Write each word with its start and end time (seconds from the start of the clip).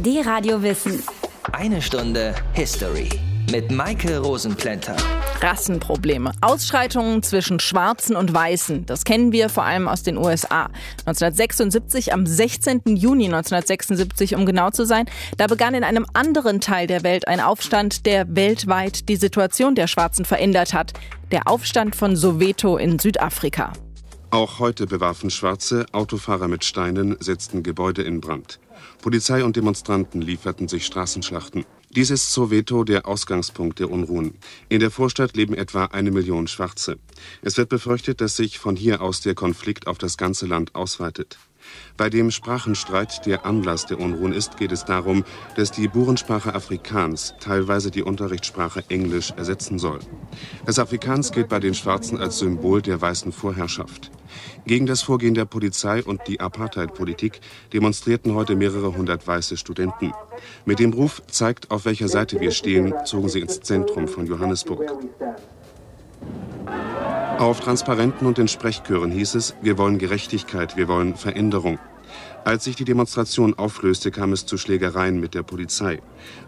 Die 0.00 0.20
Radio 0.20 0.62
Wissen. 0.62 1.02
Eine 1.50 1.82
Stunde 1.82 2.32
History 2.52 3.08
mit 3.50 3.72
Maike 3.72 4.20
Rosenplanter. 4.20 4.94
Rassenprobleme. 5.40 6.30
Ausschreitungen 6.40 7.24
zwischen 7.24 7.58
Schwarzen 7.58 8.14
und 8.14 8.32
Weißen. 8.32 8.86
Das 8.86 9.02
kennen 9.02 9.32
wir 9.32 9.48
vor 9.48 9.64
allem 9.64 9.88
aus 9.88 10.04
den 10.04 10.16
USA. 10.16 10.70
1976, 11.04 12.12
am 12.12 12.26
16. 12.26 12.82
Juni 12.94 13.24
1976, 13.24 14.36
um 14.36 14.46
genau 14.46 14.70
zu 14.70 14.86
sein, 14.86 15.06
da 15.36 15.48
begann 15.48 15.74
in 15.74 15.82
einem 15.82 16.06
anderen 16.12 16.60
Teil 16.60 16.86
der 16.86 17.02
Welt 17.02 17.26
ein 17.26 17.40
Aufstand, 17.40 18.06
der 18.06 18.36
weltweit 18.36 19.08
die 19.08 19.16
Situation 19.16 19.74
der 19.74 19.88
Schwarzen 19.88 20.24
verändert 20.24 20.74
hat. 20.74 20.92
Der 21.32 21.48
Aufstand 21.48 21.96
von 21.96 22.14
Soweto 22.14 22.76
in 22.76 23.00
Südafrika. 23.00 23.72
Auch 24.30 24.60
heute 24.60 24.86
bewarfen 24.86 25.30
Schwarze 25.30 25.86
Autofahrer 25.90 26.46
mit 26.46 26.64
Steinen, 26.64 27.16
setzten 27.18 27.64
Gebäude 27.64 28.02
in 28.02 28.20
Brand. 28.20 28.60
Polizei 29.00 29.44
und 29.44 29.56
Demonstranten 29.56 30.20
lieferten 30.20 30.68
sich 30.68 30.84
Straßenschlachten. 30.84 31.64
Dies 31.90 32.10
ist 32.10 32.32
Soweto 32.32 32.84
der 32.84 33.06
Ausgangspunkt 33.06 33.78
der 33.78 33.90
Unruhen. 33.90 34.34
In 34.68 34.80
der 34.80 34.90
Vorstadt 34.90 35.36
leben 35.36 35.54
etwa 35.54 35.86
eine 35.86 36.10
Million 36.10 36.46
Schwarze. 36.46 36.98
Es 37.40 37.56
wird 37.56 37.70
befürchtet, 37.70 38.20
dass 38.20 38.36
sich 38.36 38.58
von 38.58 38.76
hier 38.76 39.00
aus 39.00 39.20
der 39.20 39.34
Konflikt 39.34 39.86
auf 39.86 39.98
das 39.98 40.16
ganze 40.16 40.46
Land 40.46 40.74
ausweitet. 40.74 41.38
Bei 41.96 42.10
dem 42.10 42.30
Sprachenstreit, 42.30 43.26
der 43.26 43.44
Anlass 43.44 43.86
der 43.86 43.98
Unruhen 43.98 44.32
ist, 44.32 44.56
geht 44.56 44.72
es 44.72 44.84
darum, 44.84 45.24
dass 45.56 45.72
die 45.72 45.88
Burensprache 45.88 46.54
Afrikaans 46.54 47.34
teilweise 47.40 47.90
die 47.90 48.02
Unterrichtssprache 48.02 48.84
Englisch 48.88 49.32
ersetzen 49.36 49.78
soll. 49.78 49.98
Das 50.64 50.78
Afrikaans 50.78 51.32
gilt 51.32 51.48
bei 51.48 51.58
den 51.58 51.74
Schwarzen 51.74 52.18
als 52.18 52.38
Symbol 52.38 52.82
der 52.82 53.00
weißen 53.00 53.32
Vorherrschaft. 53.32 54.10
Gegen 54.66 54.86
das 54.86 55.02
Vorgehen 55.02 55.34
der 55.34 55.46
Polizei 55.46 56.02
und 56.02 56.20
die 56.28 56.40
Apartheid-Politik 56.40 57.40
demonstrierten 57.72 58.34
heute 58.34 58.54
mehrere 58.54 58.94
hundert 58.96 59.26
weiße 59.26 59.56
Studenten. 59.56 60.12
Mit 60.66 60.78
dem 60.78 60.92
Ruf 60.92 61.22
zeigt, 61.26 61.70
auf 61.70 61.84
welcher 61.84 62.08
Seite 62.08 62.40
wir 62.40 62.50
stehen, 62.50 62.94
zogen 63.04 63.28
sie 63.28 63.40
ins 63.40 63.60
Zentrum 63.60 64.06
von 64.06 64.26
Johannesburg. 64.26 64.92
Auf 67.38 67.60
Transparenten 67.60 68.26
und 68.26 68.40
in 68.40 68.48
Sprechchören 68.48 69.12
hieß 69.12 69.36
es, 69.36 69.54
wir 69.62 69.78
wollen 69.78 69.98
Gerechtigkeit, 69.98 70.76
wir 70.76 70.88
wollen 70.88 71.14
Veränderung. 71.14 71.78
Als 72.44 72.64
sich 72.64 72.74
die 72.74 72.84
Demonstration 72.84 73.54
auflöste, 73.56 74.10
kam 74.10 74.32
es 74.32 74.44
zu 74.44 74.58
Schlägereien 74.58 75.20
mit 75.20 75.34
der 75.34 75.44
Polizei. 75.44 76.00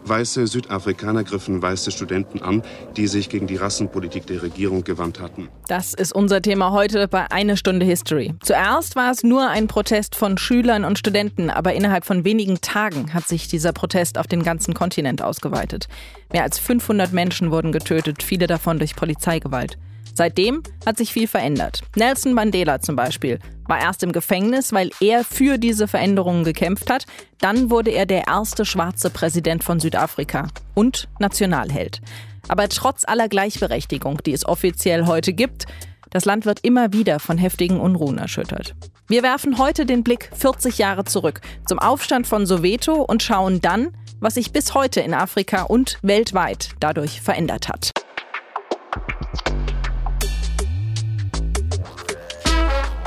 Weiße 0.03 0.47
Südafrikaner 0.47 1.23
griffen 1.23 1.61
weiße 1.61 1.91
Studenten 1.91 2.41
an, 2.41 2.61
die 2.97 3.07
sich 3.07 3.29
gegen 3.29 3.47
die 3.47 3.55
Rassenpolitik 3.55 4.27
der 4.27 4.43
Regierung 4.43 4.83
gewandt 4.83 5.21
hatten. 5.21 5.47
Das 5.69 5.93
ist 5.93 6.11
unser 6.11 6.41
Thema 6.41 6.71
heute 6.73 7.07
bei 7.07 7.31
Eine 7.31 7.55
Stunde 7.55 7.85
History. 7.85 8.33
Zuerst 8.41 8.97
war 8.97 9.11
es 9.11 9.23
nur 9.23 9.47
ein 9.49 9.67
Protest 9.67 10.15
von 10.15 10.37
Schülern 10.37 10.83
und 10.83 10.99
Studenten, 10.99 11.49
aber 11.49 11.71
innerhalb 11.73 12.03
von 12.03 12.25
wenigen 12.25 12.59
Tagen 12.59 13.13
hat 13.13 13.29
sich 13.29 13.47
dieser 13.47 13.71
Protest 13.71 14.17
auf 14.17 14.27
den 14.27 14.43
ganzen 14.43 14.73
Kontinent 14.73 15.21
ausgeweitet. 15.21 15.87
Mehr 16.33 16.43
als 16.43 16.59
500 16.59 17.13
Menschen 17.13 17.49
wurden 17.49 17.71
getötet, 17.71 18.23
viele 18.23 18.47
davon 18.47 18.77
durch 18.77 18.97
Polizeigewalt. 18.97 19.77
Seitdem 20.13 20.61
hat 20.85 20.97
sich 20.97 21.13
viel 21.13 21.27
verändert. 21.27 21.81
Nelson 21.95 22.33
Mandela 22.33 22.81
zum 22.81 22.95
Beispiel 22.95 23.39
war 23.67 23.79
erst 23.79 24.03
im 24.03 24.11
Gefängnis, 24.11 24.73
weil 24.73 24.91
er 24.99 25.23
für 25.23 25.57
diese 25.57 25.87
Veränderungen 25.87 26.43
gekämpft 26.43 26.89
hat. 26.89 27.05
Dann 27.39 27.69
wurde 27.69 27.91
er 27.91 28.05
der 28.05 28.27
erste 28.27 28.65
schwarze 28.65 29.09
Präsident 29.09 29.63
von 29.63 29.79
Südafrika 29.79 30.47
und 30.75 31.07
Nationalheld. 31.19 32.01
Aber 32.47 32.67
trotz 32.69 33.05
aller 33.05 33.29
Gleichberechtigung, 33.29 34.19
die 34.25 34.33
es 34.33 34.45
offiziell 34.45 35.05
heute 35.05 35.33
gibt, 35.33 35.65
das 36.09 36.25
Land 36.25 36.45
wird 36.45 36.59
immer 36.63 36.91
wieder 36.91 37.19
von 37.19 37.37
heftigen 37.37 37.79
Unruhen 37.79 38.17
erschüttert. 38.17 38.75
Wir 39.07 39.23
werfen 39.23 39.57
heute 39.57 39.85
den 39.85 40.03
Blick 40.03 40.29
40 40.33 40.77
Jahre 40.77 41.05
zurück 41.05 41.41
zum 41.65 41.79
Aufstand 41.79 42.27
von 42.27 42.45
Soweto 42.45 43.01
und 43.01 43.23
schauen 43.23 43.61
dann, 43.61 43.95
was 44.19 44.35
sich 44.35 44.51
bis 44.51 44.73
heute 44.73 44.99
in 44.99 45.13
Afrika 45.13 45.63
und 45.63 45.97
weltweit 46.01 46.71
dadurch 46.79 47.21
verändert 47.21 47.69
hat. 47.69 47.91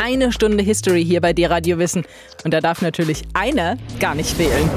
Eine 0.04 0.32
Stunde 0.32 0.62
History 0.62 1.03
hier 1.03 1.22
bei 1.22 1.32
dir 1.32 1.50
Radio 1.50 1.78
Wissen. 1.78 2.04
Und 2.44 2.53
da 2.53 2.60
darf 2.60 2.82
natürlich 2.82 3.22
einer 3.32 3.78
gar 4.00 4.15
nicht 4.15 4.37
fehlen. 4.37 4.69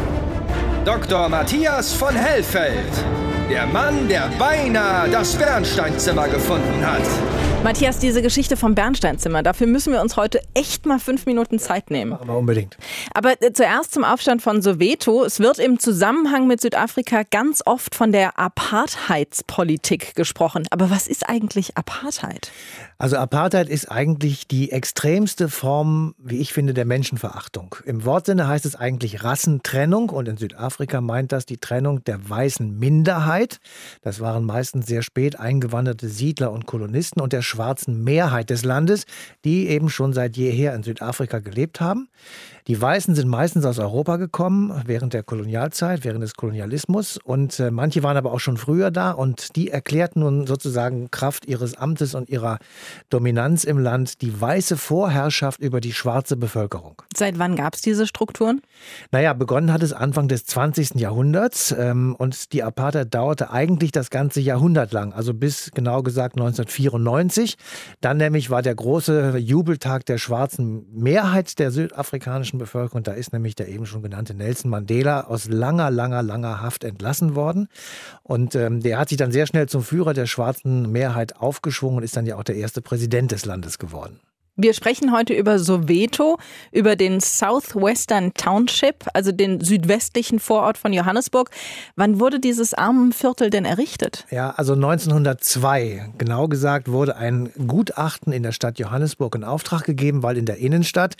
Dr. 0.85 1.27
Matthias 1.27 1.91
von 1.91 2.15
Hellfeld. 2.15 2.85
Der 3.49 3.65
Mann, 3.67 4.07
der 4.07 4.29
beinahe 4.39 5.09
das 5.09 5.35
Bernsteinzimmer 5.35 6.29
gefunden 6.29 6.85
hat. 6.85 7.01
Matthias, 7.63 7.99
diese 7.99 8.21
Geschichte 8.21 8.55
vom 8.55 8.75
Bernsteinzimmer, 8.75 9.43
dafür 9.43 9.67
müssen 9.67 9.91
wir 9.91 9.99
uns 9.99 10.15
heute 10.15 10.39
echt 10.53 10.85
mal 10.85 10.99
fünf 10.99 11.25
Minuten 11.25 11.59
Zeit 11.59 11.91
nehmen. 11.91 12.11
Machen 12.11 12.27
wir 12.27 12.37
unbedingt. 12.37 12.77
Aber 13.13 13.41
äh, 13.41 13.51
zuerst 13.51 13.93
zum 13.93 14.05
Aufstand 14.05 14.41
von 14.41 14.61
Soweto. 14.61 15.25
Es 15.25 15.39
wird 15.39 15.59
im 15.59 15.79
Zusammenhang 15.79 16.47
mit 16.47 16.61
Südafrika 16.61 17.23
ganz 17.29 17.61
oft 17.65 17.95
von 17.95 18.13
der 18.13 18.39
Apartheidspolitik 18.39 20.15
gesprochen. 20.15 20.65
Aber 20.69 20.89
was 20.89 21.07
ist 21.07 21.27
eigentlich 21.27 21.75
Apartheid? 21.75 22.51
Also 22.99 23.17
Apartheid 23.17 23.69
ist 23.69 23.91
eigentlich 23.91 24.47
die 24.47 24.71
extremste 24.71 25.49
Form, 25.49 26.15
wie 26.17 26.39
ich 26.39 26.51
finde, 26.51 26.73
der 26.73 26.85
Menschenverachtung. 26.85 27.75
Im 27.85 28.05
Wortsinne 28.05 28.47
heißt 28.47 28.65
es 28.65 28.75
eigentlich 28.75 29.23
Rassentrennung 29.23 30.09
und 30.09 30.27
in 30.27 30.37
Südafrika 30.37 30.99
meint 30.99 31.31
das 31.31 31.45
die 31.45 31.57
Trennung 31.57 32.03
der 32.05 32.27
weißen 32.27 32.79
Minderheit. 32.79 33.59
Das 34.01 34.19
waren 34.19 34.45
meistens 34.45 34.87
sehr 34.87 35.03
spät 35.03 35.39
eingewanderte 35.39 36.09
Siedler 36.09 36.51
und 36.51 36.65
Kolonisten 36.65 37.21
und 37.21 37.33
der 37.33 37.43
schwarzen 37.43 38.03
Mehrheit 38.03 38.49
des 38.49 38.65
Landes, 38.65 39.05
die 39.45 39.67
eben 39.67 39.89
schon 39.89 40.13
seit 40.13 40.35
jeher 40.35 40.73
in 40.73 40.81
Südafrika 40.81 41.37
gelebt 41.37 41.79
haben. 41.79 42.09
Die 42.67 42.81
Weißen 42.81 43.15
sind 43.15 43.29
meistens 43.29 43.63
aus 43.63 43.79
Europa 43.79 44.17
gekommen, 44.17 44.81
während 44.85 45.13
der 45.13 45.23
Kolonialzeit, 45.23 46.03
während 46.03 46.21
des 46.21 46.33
Kolonialismus. 46.33 47.17
Und 47.23 47.61
äh, 47.61 47.71
manche 47.71 48.03
waren 48.03 48.17
aber 48.17 48.33
auch 48.33 48.41
schon 48.41 48.57
früher 48.57 48.91
da 48.91 49.11
und 49.11 49.55
die 49.55 49.69
erklärten 49.69 50.19
nun 50.19 50.47
sozusagen 50.47 51.09
Kraft 51.09 51.45
ihres 51.45 51.75
Amtes 51.77 52.13
und 52.13 52.29
ihrer 52.29 52.59
Dominanz 53.09 53.63
im 53.63 53.77
Land 53.77 54.21
die 54.21 54.41
weiße 54.41 54.75
Vorherrschaft 54.75 55.61
über 55.61 55.79
die 55.79 55.93
schwarze 55.93 56.35
Bevölkerung. 56.35 57.01
Seit 57.15 57.39
wann 57.39 57.55
gab 57.55 57.75
es 57.75 57.81
diese 57.81 58.05
Strukturen? 58.05 58.61
Naja, 59.11 59.31
begonnen 59.31 59.71
hat 59.71 59.81
es 59.81 59.93
Anfang 59.93 60.27
des 60.27 60.45
20. 60.45 60.95
Jahrhunderts 60.95 61.71
ähm, 61.71 62.15
und 62.17 62.51
die 62.51 62.63
Apartheid 62.63 63.13
dauerte 63.13 63.49
eigentlich 63.49 63.93
das 63.93 64.09
ganze 64.09 64.41
Jahrhundert 64.41 64.91
lang, 64.91 65.13
also 65.13 65.33
bis 65.33 65.71
genau 65.73 66.03
gesagt 66.03 66.35
1994. 66.35 67.55
Dann 68.01 68.17
nämlich 68.17 68.49
war 68.49 68.61
der 68.61 68.75
große 68.75 69.37
Jubeltag 69.37 70.05
der 70.05 70.17
schwarzen 70.17 70.85
Mehrheit 70.91 71.59
der 71.59 71.71
südafrikanischen 71.71 72.56
afrikanischen 72.57 72.67
Bevölkerung. 72.67 73.03
Da 73.03 73.13
ist 73.13 73.33
nämlich 73.33 73.55
der 73.55 73.67
eben 73.67 73.85
schon 73.85 74.01
genannte 74.01 74.33
Nelson 74.33 74.71
Mandela 74.71 75.21
aus 75.21 75.47
langer, 75.47 75.91
langer, 75.91 76.23
langer 76.23 76.61
Haft 76.61 76.83
entlassen 76.83 77.35
worden. 77.35 77.67
Und 78.23 78.55
ähm, 78.55 78.81
der 78.81 78.99
hat 78.99 79.09
sich 79.09 79.17
dann 79.17 79.31
sehr 79.31 79.47
schnell 79.47 79.67
zum 79.67 79.83
Führer 79.83 80.13
der 80.13 80.25
schwarzen 80.25 80.91
Mehrheit 80.91 81.37
aufgeschwungen 81.37 81.97
und 81.97 82.03
ist 82.03 82.15
dann 82.15 82.25
ja 82.25 82.37
auch 82.37 82.43
der 82.43 82.55
erste 82.55 82.81
Präsident 82.81 83.31
des 83.31 83.45
Landes 83.45 83.77
geworden. 83.77 84.19
Wir 84.59 84.73
sprechen 84.73 85.11
heute 85.11 85.35
über 85.35 85.59
Soweto, 85.59 86.39
über 86.71 86.95
den 86.95 87.19
Southwestern 87.19 88.33
Township, 88.33 89.05
also 89.13 89.31
den 89.31 89.61
südwestlichen 89.61 90.39
Vorort 90.39 90.79
von 90.79 90.93
Johannesburg. 90.93 91.51
Wann 91.95 92.19
wurde 92.19 92.39
dieses 92.39 92.73
Armenviertel 92.73 93.51
denn 93.51 93.65
errichtet? 93.65 94.25
Ja, 94.31 94.49
also 94.49 94.73
1902. 94.73 96.09
Genau 96.17 96.47
gesagt 96.47 96.87
wurde 96.87 97.17
ein 97.17 97.51
Gutachten 97.67 98.33
in 98.33 98.41
der 98.41 98.51
Stadt 98.51 98.79
Johannesburg 98.79 99.35
in 99.35 99.43
Auftrag 99.43 99.83
gegeben, 99.83 100.23
weil 100.23 100.37
in 100.37 100.47
der 100.47 100.57
Innenstadt 100.57 101.17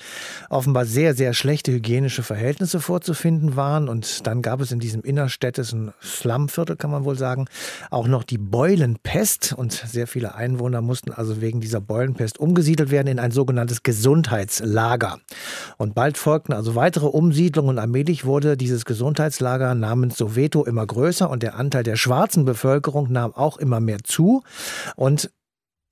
offenbar 0.50 0.86
sehr, 0.86 1.14
sehr 1.14 1.36
schlechte 1.36 1.72
hygienische 1.72 2.24
Verhältnisse 2.24 2.80
vorzufinden 2.80 3.56
waren. 3.56 3.88
Und 3.88 4.26
dann 4.26 4.42
gab 4.42 4.62
es 4.62 4.72
in 4.72 4.80
diesem 4.80 5.04
innerstädtischen 5.04 5.94
Slumviertel, 6.02 6.76
kann 6.76 6.90
man 6.90 7.06
wohl 7.06 7.20
sagen, 7.20 7.46
auch 7.92 8.08
noch 8.08 8.24
die 8.24 8.40
Beulenpest. 8.40 9.54
Und 9.56 9.74
sehr 9.74 10.08
viele 10.08 10.34
Einwohner 10.34 10.82
mussten 10.82 11.12
also 11.12 11.40
wegen 11.40 11.62
dieser 11.62 11.82
Beulenpest 11.82 12.40
umgesiedelt 12.40 12.90
werden 12.90 13.06
in 13.06 13.20
ein 13.20 13.27
ein 13.28 13.32
sogenanntes 13.32 13.84
Gesundheitslager. 13.84 15.20
Und 15.78 15.96
bald 15.96 16.18
folgten 16.18 16.54
also 16.54 16.76
weitere 16.76 17.08
Umsiedlungen 17.08 17.70
und 17.70 17.80
allmählich 17.80 18.26
wurde 18.26 18.58
dieses 18.58 18.86
Gesundheitslager 18.86 19.76
namens 19.76 20.18
Soweto 20.18 20.64
immer 20.64 20.86
größer 20.86 21.30
und 21.30 21.44
der 21.44 21.56
Anteil 21.56 21.84
der 21.84 21.98
schwarzen 21.98 22.46
Bevölkerung 22.46 23.12
nahm 23.12 23.34
auch 23.34 23.58
immer 23.58 23.80
mehr 23.80 24.00
zu. 24.04 24.44
Und 24.96 25.30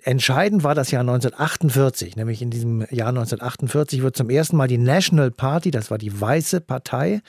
Entscheidend 0.07 0.63
war 0.63 0.75
das 0.75 0.91
Jahr 0.91 1.01
1948, 1.01 2.15
nämlich 2.15 2.39
in 2.39 2.51
diesem 2.51 2.81
Jahr 2.91 3.07
1948 3.07 4.03
wird 4.03 4.15
zum 4.15 4.29
ersten 4.29 4.55
Mal 4.55 4.67
die 4.67 4.77
National 4.77 5.31
Party, 5.31 5.71
das 5.71 5.89
war 5.89 5.97
die 5.97 6.21
weiße 6.21 6.61
Partei, 6.61 7.21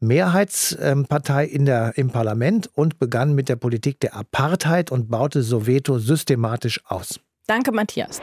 Mehrheitspartei 0.00 1.44
in 1.44 1.66
der, 1.66 1.92
im 1.98 2.08
Parlament 2.08 2.70
und 2.72 2.98
begann 2.98 3.34
mit 3.34 3.50
der 3.50 3.56
Politik 3.56 4.00
der 4.00 4.16
Apartheid 4.16 4.90
und 4.90 5.10
baute 5.10 5.42
Soweto 5.42 5.98
systematisch 5.98 6.80
aus. 6.86 7.20
Danke, 7.46 7.70
Matthias. 7.70 8.20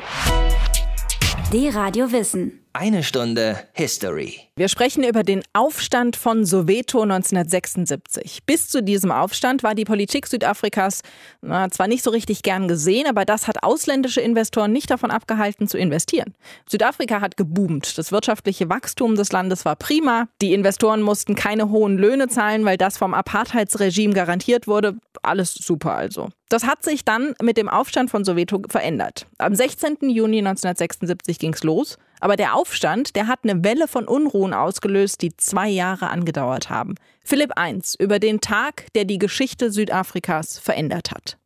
Die 1.51 1.67
Radio 1.67 2.11
Wissen. 2.11 2.59
Eine 2.71 3.01
Stunde 3.01 3.59
History. 3.73 4.41
Wir 4.55 4.69
sprechen 4.69 5.03
über 5.03 5.23
den 5.23 5.41
Aufstand 5.53 6.15
von 6.15 6.45
Soweto 6.45 7.01
1976. 7.01 8.43
Bis 8.45 8.69
zu 8.69 8.83
diesem 8.83 9.11
Aufstand 9.11 9.63
war 9.63 9.73
die 9.73 9.85
Politik 9.85 10.27
Südafrikas 10.27 11.01
na, 11.41 11.71
zwar 11.71 11.87
nicht 11.87 12.03
so 12.03 12.11
richtig 12.11 12.43
gern 12.43 12.67
gesehen, 12.67 13.07
aber 13.07 13.25
das 13.25 13.47
hat 13.47 13.63
ausländische 13.63 14.21
Investoren 14.21 14.71
nicht 14.71 14.91
davon 14.91 15.09
abgehalten 15.09 15.67
zu 15.67 15.79
investieren. 15.79 16.35
Südafrika 16.69 17.21
hat 17.21 17.37
geboomt. 17.37 17.97
Das 17.97 18.11
wirtschaftliche 18.11 18.69
Wachstum 18.69 19.15
des 19.15 19.31
Landes 19.31 19.65
war 19.65 19.75
prima. 19.75 20.27
Die 20.39 20.53
Investoren 20.53 21.01
mussten 21.01 21.33
keine 21.33 21.71
hohen 21.71 21.97
Löhne 21.97 22.27
zahlen, 22.27 22.65
weil 22.65 22.77
das 22.77 22.99
vom 22.99 23.15
Apartheidsregime 23.15 24.13
garantiert 24.13 24.67
wurde. 24.67 24.95
Alles 25.23 25.55
super 25.55 25.95
also. 25.95 26.29
Das 26.49 26.65
hat 26.65 26.83
sich 26.83 27.03
dann 27.03 27.33
mit 27.41 27.57
dem 27.57 27.67
Aufstand 27.69 28.11
von 28.11 28.23
Soweto 28.23 28.61
verändert. 28.69 29.25
Am 29.39 29.55
16. 29.55 29.97
Juni 30.09 30.39
1976 30.39 31.39
ging 31.39 31.53
es 31.53 31.63
los. 31.63 31.97
Aber 32.19 32.35
der 32.35 32.55
Aufstand, 32.55 33.15
der 33.15 33.27
hat 33.27 33.39
eine 33.43 33.63
Welle 33.63 33.87
von 33.87 34.05
Unruhen 34.07 34.53
ausgelöst, 34.53 35.21
die 35.21 35.35
zwei 35.37 35.69
Jahre 35.69 36.09
angedauert 36.09 36.69
haben. 36.69 36.95
Philipp 37.23 37.53
I. 37.59 37.79
über 37.99 38.19
den 38.19 38.41
Tag, 38.41 38.87
der 38.93 39.05
die 39.05 39.19
Geschichte 39.19 39.71
Südafrikas 39.71 40.59
verändert 40.59 41.11
hat. 41.11 41.37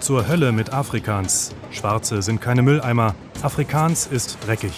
Zur 0.00 0.28
Hölle 0.28 0.52
mit 0.52 0.70
Afrikaans. 0.70 1.54
Schwarze 1.70 2.20
sind 2.20 2.42
keine 2.42 2.60
Mülleimer. 2.60 3.14
Afrikaans 3.42 4.06
ist 4.06 4.36
dreckig. 4.46 4.74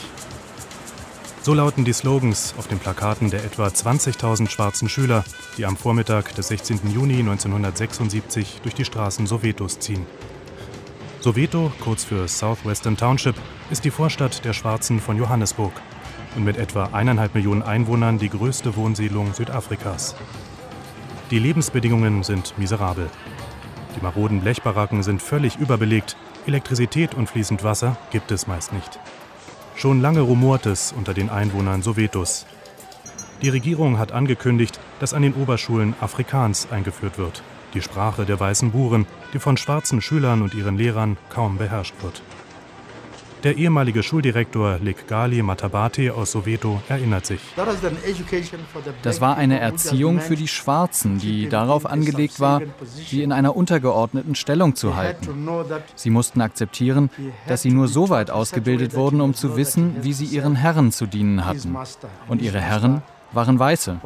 So 1.46 1.54
lauten 1.54 1.84
die 1.84 1.92
Slogans 1.92 2.56
auf 2.58 2.66
den 2.66 2.80
Plakaten 2.80 3.30
der 3.30 3.44
etwa 3.44 3.68
20.000 3.68 4.50
schwarzen 4.50 4.88
Schüler, 4.88 5.22
die 5.56 5.64
am 5.64 5.76
Vormittag 5.76 6.34
des 6.34 6.48
16. 6.48 6.80
Juni 6.92 7.20
1976 7.20 8.62
durch 8.64 8.74
die 8.74 8.84
Straßen 8.84 9.28
Sowetos 9.28 9.78
ziehen. 9.78 10.04
Soweto, 11.20 11.70
kurz 11.78 12.02
für 12.02 12.26
Southwestern 12.26 12.96
Township, 12.96 13.36
ist 13.70 13.84
die 13.84 13.92
Vorstadt 13.92 14.44
der 14.44 14.54
Schwarzen 14.54 14.98
von 14.98 15.16
Johannesburg 15.16 15.70
und 16.34 16.42
mit 16.42 16.56
etwa 16.56 16.86
eineinhalb 16.86 17.36
Millionen 17.36 17.62
Einwohnern 17.62 18.18
die 18.18 18.28
größte 18.28 18.74
Wohnsiedlung 18.74 19.32
Südafrikas. 19.32 20.16
Die 21.30 21.38
Lebensbedingungen 21.38 22.24
sind 22.24 22.58
miserabel. 22.58 23.08
Die 23.94 24.02
maroden 24.02 24.40
Blechbaracken 24.40 25.04
sind 25.04 25.22
völlig 25.22 25.58
überbelegt, 25.58 26.16
Elektrizität 26.48 27.14
und 27.14 27.28
fließend 27.28 27.62
Wasser 27.62 27.96
gibt 28.10 28.32
es 28.32 28.48
meist 28.48 28.72
nicht. 28.72 28.98
Schon 29.76 30.00
lange 30.00 30.20
rumort 30.20 30.64
es 30.64 30.92
unter 30.96 31.12
den 31.12 31.28
Einwohnern 31.28 31.82
Sowetos. 31.82 32.46
Die 33.42 33.50
Regierung 33.50 33.98
hat 33.98 34.10
angekündigt, 34.10 34.80
dass 35.00 35.12
an 35.12 35.20
den 35.20 35.34
Oberschulen 35.34 35.94
Afrikaans 36.00 36.68
eingeführt 36.70 37.18
wird, 37.18 37.42
die 37.74 37.82
Sprache 37.82 38.24
der 38.24 38.40
weißen 38.40 38.70
Buren, 38.70 39.06
die 39.34 39.38
von 39.38 39.58
schwarzen 39.58 40.00
Schülern 40.00 40.40
und 40.40 40.54
ihren 40.54 40.78
Lehrern 40.78 41.18
kaum 41.28 41.58
beherrscht 41.58 41.94
wird. 42.00 42.22
Der 43.46 43.56
ehemalige 43.56 44.02
Schuldirektor 44.02 44.80
Lekgali 44.82 45.40
Matabate 45.40 46.12
aus 46.12 46.32
Soweto 46.32 46.80
erinnert 46.88 47.26
sich. 47.26 47.38
Das 49.02 49.20
war 49.20 49.36
eine 49.36 49.60
Erziehung 49.60 50.18
für 50.18 50.34
die 50.34 50.48
Schwarzen, 50.48 51.20
die 51.20 51.48
darauf 51.48 51.86
angelegt 51.86 52.40
war, 52.40 52.60
sie 53.08 53.22
in 53.22 53.30
einer 53.30 53.54
untergeordneten 53.54 54.34
Stellung 54.34 54.74
zu 54.74 54.96
halten. 54.96 55.48
Sie 55.94 56.10
mussten 56.10 56.40
akzeptieren, 56.40 57.08
dass 57.46 57.62
sie 57.62 57.70
nur 57.70 57.86
so 57.86 58.08
weit 58.08 58.32
ausgebildet 58.32 58.96
wurden, 58.96 59.20
um 59.20 59.32
zu 59.32 59.56
wissen, 59.56 59.94
wie 60.00 60.12
sie 60.12 60.24
ihren 60.24 60.56
Herren 60.56 60.90
zu 60.90 61.06
dienen 61.06 61.46
hatten. 61.46 61.76
Und 62.26 62.42
ihre 62.42 62.60
Herren 62.60 63.02
waren 63.30 63.60
Weiße. 63.60 64.00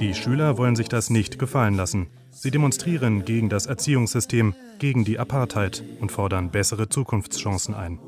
Die 0.00 0.14
Schüler 0.14 0.58
wollen 0.58 0.76
sich 0.76 0.88
das 0.88 1.10
nicht 1.10 1.38
gefallen 1.38 1.74
lassen. 1.74 2.08
Sie 2.30 2.50
demonstrieren 2.50 3.24
gegen 3.24 3.48
das 3.48 3.66
Erziehungssystem, 3.66 4.54
gegen 4.78 5.04
die 5.04 5.18
Apartheid 5.18 5.84
und 6.00 6.10
fordern 6.10 6.50
bessere 6.50 6.88
Zukunftschancen 6.88 7.74
ein. 7.74 7.98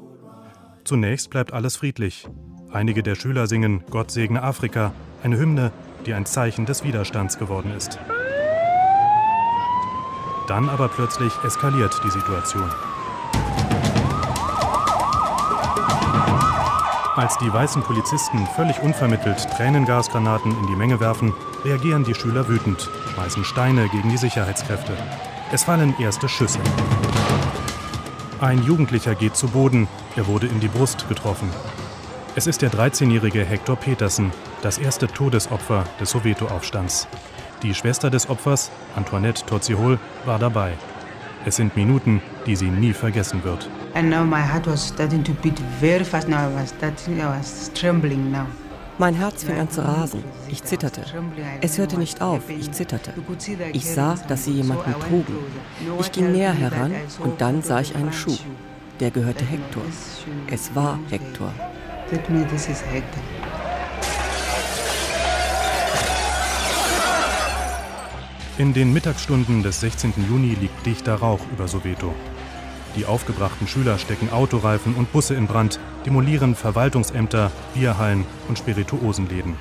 Zunächst 0.85 1.31
bleibt 1.31 1.53
alles 1.53 1.77
friedlich. 1.77 2.29
Einige 2.73 3.03
der 3.03 3.15
Schüler 3.15 3.47
singen 3.47 3.85
Gott 3.91 4.11
segne 4.11 4.43
Afrika, 4.43 4.93
eine 5.23 5.39
Hymne, 5.39 5.73
die 6.05 6.15
ein 6.15 6.27
Zeichen 6.27 6.67
des 6.67 6.85
Widerstands 6.85 7.39
geworden 7.39 7.73
ist. 7.77 7.99
Dann 10.49 10.69
aber 10.69 10.89
plötzlich 10.89 11.33
eskaliert 11.45 12.01
die 12.05 12.11
Situation. 12.11 12.71
Als 17.17 17.39
die 17.39 17.51
weißen 17.51 17.83
Polizisten 17.83 18.47
völlig 18.57 18.83
unvermittelt 18.83 19.39
Tränengasgranaten 19.57 20.51
in 20.51 20.67
die 20.67 20.77
Menge 20.77 21.01
werfen, 21.01 21.33
reagieren 21.65 22.05
die 22.05 22.15
Schüler 22.15 22.47
wütend, 22.47 22.91
schmeißen 23.15 23.43
Steine 23.43 23.89
gegen 23.89 24.11
die 24.11 24.19
Sicherheitskräfte. 24.19 24.93
Es 25.51 25.65
fallen 25.65 25.95
erste 25.99 26.29
Schüsse. 26.29 26.59
Ein 28.39 28.63
Jugendlicher 28.63 29.15
geht 29.15 29.35
zu 29.35 29.49
Boden, 29.49 29.89
er 30.15 30.27
wurde 30.27 30.47
in 30.47 30.61
die 30.61 30.69
Brust 30.69 31.09
getroffen. 31.09 31.49
Es 32.35 32.47
ist 32.47 32.61
der 32.61 32.71
13-jährige 32.71 33.47
Hector 33.47 33.77
Petersen, 33.77 34.31
das 34.61 34.77
erste 34.77 35.07
Todesopfer 35.07 35.85
des 35.99 36.11
Soweto-Aufstands. 36.11 37.09
Die 37.63 37.73
Schwester 37.73 38.11
des 38.11 38.29
Opfers, 38.29 38.71
Antoinette 38.95 39.47
Torzihol, 39.47 39.99
war 40.27 40.39
dabei. 40.39 40.75
Es 41.47 41.55
sind 41.55 41.77
Minuten, 41.77 42.21
die 42.45 42.57
sie 42.57 42.69
nie 42.69 42.93
vergessen 42.93 43.45
wird. 43.45 43.71
Mein 48.99 49.15
Herz 49.15 49.45
fing 49.45 49.61
an 49.61 49.71
zu 49.71 49.85
rasen. 49.85 50.25
Ich 50.49 50.65
zitterte. 50.65 51.03
Es 51.61 51.79
hörte 51.79 51.99
nicht 51.99 52.21
auf. 52.21 52.51
Ich 52.51 52.73
zitterte. 52.73 53.15
Ich 53.73 53.89
sah, 53.89 54.17
dass 54.27 54.47
sie 54.47 54.55
jemanden 54.55 54.93
trugen. 54.95 55.37
Ich 56.01 56.11
ging 56.11 56.33
näher 56.33 56.53
heran 56.53 56.93
und 57.21 57.41
dann 57.41 57.63
sah 57.63 57.81
ich 57.81 57.95
einen 57.95 58.13
Schuh. 58.13 58.39
Der 58.99 59.13
gehörte 59.13 59.45
Hector. 59.45 59.85
Es 60.51 60.75
war 60.75 60.99
Hector. 61.11 61.53
In 68.59 68.73
den 68.73 68.95
Mittagsstunden 68.95 69.63
des 69.63 69.81
16. 69.81 70.15
Juni 70.31 70.57
liegt 70.59 70.87
dichter 70.87 71.17
Rauch 71.17 71.41
über 71.53 71.69
Soweto. 71.69 72.15
Die 72.97 73.05
aufgebrachten 73.05 73.69
Schüler 73.69 73.99
stecken 73.99 74.33
Autoreifen 74.33 74.95
und 74.95 75.13
Busse 75.13 75.35
in 75.35 75.47
Brand, 75.47 75.79
demolieren 76.07 76.55
Verwaltungsämter, 76.55 77.51
Bierhallen 77.75 78.25
und 78.49 78.59
Spirituosenläden. 78.59 79.57